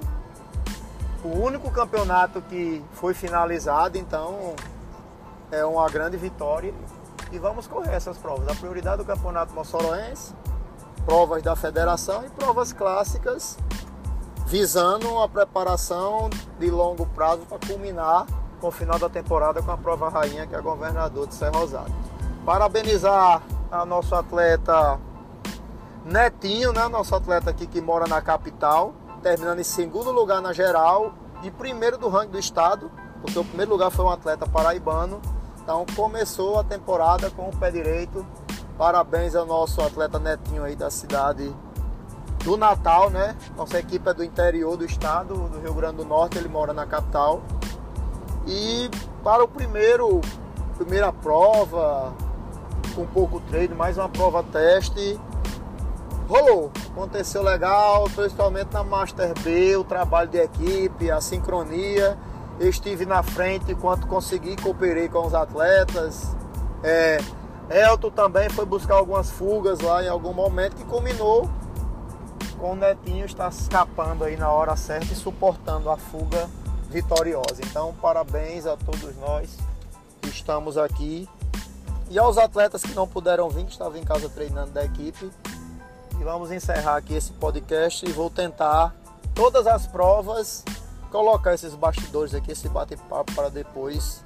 o 1.23 1.27
único 1.27 1.69
campeonato 1.71 2.41
que 2.41 2.81
foi 2.93 3.13
finalizado, 3.13 3.97
então 3.97 4.55
é 5.51 5.65
uma 5.65 5.89
grande 5.89 6.15
vitória. 6.15 6.73
E 7.31 7.37
vamos 7.37 7.67
correr 7.67 7.93
essas 7.93 8.17
provas. 8.17 8.47
A 8.47 8.55
prioridade 8.55 8.97
do 8.97 9.05
campeonato 9.05 9.53
moçoroense, 9.53 10.33
provas 11.05 11.43
da 11.43 11.55
federação 11.55 12.25
e 12.25 12.29
provas 12.29 12.73
clássicas, 12.73 13.57
visando 14.47 15.19
a 15.19 15.29
preparação 15.29 16.29
de 16.57 16.71
longo 16.71 17.05
prazo 17.07 17.41
para 17.47 17.59
culminar 17.67 18.25
com 18.59 18.67
o 18.67 18.71
final 18.71 18.97
da 18.99 19.09
temporada 19.09 19.61
com 19.61 19.71
a 19.71 19.77
prova 19.77 20.09
rainha, 20.09 20.47
que 20.47 20.55
é 20.55 20.61
governador 20.61 21.27
de 21.27 21.35
Serra 21.35 21.59
Rosada. 21.59 21.91
Parabenizar 22.45 23.41
a 23.71 23.85
nosso 23.85 24.15
atleta 24.15 24.99
Netinho, 26.03 26.73
né? 26.73 26.87
Nosso 26.87 27.15
atleta 27.15 27.51
aqui 27.51 27.67
que 27.67 27.79
mora 27.79 28.07
na 28.07 28.21
capital 28.21 28.93
terminando 29.19 29.59
em 29.59 29.63
segundo 29.63 30.11
lugar 30.11 30.41
na 30.41 30.53
geral 30.53 31.13
e 31.43 31.51
primeiro 31.51 31.97
do 31.97 32.09
ranking 32.09 32.31
do 32.31 32.39
estado, 32.39 32.91
porque 33.21 33.37
o 33.37 33.43
primeiro 33.43 33.71
lugar 33.71 33.91
foi 33.91 34.05
um 34.05 34.09
atleta 34.09 34.47
paraibano. 34.47 35.21
Então 35.69 35.85
começou 35.95 36.57
a 36.57 36.63
temporada 36.63 37.29
com 37.29 37.47
o 37.47 37.55
pé 37.55 37.69
direito. 37.69 38.25
Parabéns 38.75 39.35
ao 39.35 39.45
nosso 39.45 39.79
atleta 39.81 40.17
Netinho 40.17 40.63
aí 40.63 40.75
da 40.75 40.89
cidade 40.89 41.55
do 42.43 42.57
Natal, 42.57 43.11
né? 43.11 43.37
Nossa 43.55 43.77
equipe 43.77 44.09
é 44.09 44.11
do 44.15 44.23
interior 44.23 44.75
do 44.75 44.83
estado, 44.83 45.35
do 45.35 45.59
Rio 45.59 45.75
Grande 45.75 45.97
do 45.97 46.05
Norte, 46.05 46.39
ele 46.39 46.49
mora 46.49 46.73
na 46.73 46.87
capital. 46.87 47.43
E 48.47 48.89
para 49.23 49.43
o 49.43 49.47
primeiro 49.47 50.21
primeira 50.75 51.13
prova, 51.13 52.15
com 52.95 53.05
pouco 53.05 53.39
treino, 53.41 53.75
mais 53.75 53.95
uma 53.95 54.09
prova 54.09 54.41
teste, 54.41 55.21
rolou, 56.27 56.71
aconteceu 56.91 57.43
legal, 57.43 58.05
principalmente 58.15 58.73
na 58.73 58.83
Master 58.83 59.35
B, 59.43 59.77
o 59.77 59.83
trabalho 59.83 60.31
de 60.31 60.39
equipe, 60.39 61.11
a 61.11 61.21
sincronia. 61.21 62.17
Estive 62.59 63.05
na 63.05 63.23
frente 63.23 63.71
enquanto 63.71 64.05
consegui, 64.07 64.55
cooperei 64.57 65.07
com 65.07 65.25
os 65.25 65.33
atletas. 65.33 66.35
É, 66.83 67.19
Elton 67.69 68.11
também 68.11 68.49
foi 68.49 68.65
buscar 68.65 68.95
algumas 68.95 69.29
fugas 69.31 69.79
lá 69.79 70.03
em 70.03 70.09
algum 70.09 70.33
momento 70.33 70.75
que 70.75 70.83
culminou 70.83 71.49
com 72.59 72.73
o 72.73 72.75
Netinho 72.75 73.25
estar 73.25 73.49
escapando 73.49 74.25
aí 74.25 74.35
na 74.35 74.51
hora 74.51 74.75
certa 74.75 75.13
e 75.13 75.15
suportando 75.15 75.89
a 75.89 75.97
fuga 75.97 76.49
vitoriosa. 76.89 77.61
Então, 77.65 77.95
parabéns 78.01 78.65
a 78.65 78.75
todos 78.75 79.15
nós 79.17 79.57
que 80.21 80.29
estamos 80.29 80.77
aqui. 80.77 81.27
E 82.09 82.17
aos 82.19 82.37
atletas 82.37 82.81
que 82.81 82.93
não 82.93 83.07
puderam 83.07 83.49
vir, 83.49 83.65
que 83.65 83.71
estavam 83.71 83.97
em 83.97 84.03
casa 84.03 84.27
treinando 84.29 84.71
da 84.71 84.83
equipe, 84.83 85.31
e 86.19 86.23
vamos 86.23 86.51
encerrar 86.51 86.97
aqui 86.97 87.13
esse 87.13 87.31
podcast 87.33 88.05
e 88.05 88.11
vou 88.11 88.29
tentar 88.29 88.93
todas 89.33 89.67
as 89.67 89.87
provas 89.87 90.65
colocar 91.09 91.53
esses 91.53 91.73
bastidores 91.75 92.33
aqui, 92.33 92.51
esse 92.51 92.69
bate-papo 92.69 93.33
para 93.33 93.49
depois 93.49 94.23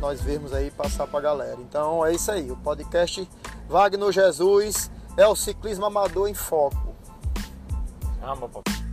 nós 0.00 0.20
vermos 0.20 0.52
aí 0.52 0.70
passar 0.70 1.06
para 1.06 1.18
a 1.18 1.22
galera. 1.22 1.60
Então 1.60 2.04
é 2.04 2.12
isso 2.12 2.30
aí, 2.30 2.50
o 2.50 2.56
podcast 2.56 3.28
Wagner 3.68 4.12
Jesus 4.12 4.90
é 5.16 5.26
o 5.26 5.34
ciclismo 5.34 5.86
amador 5.86 6.28
em 6.28 6.34
foco. 6.34 6.94
Amo, 8.22 8.48
papai. 8.48 8.83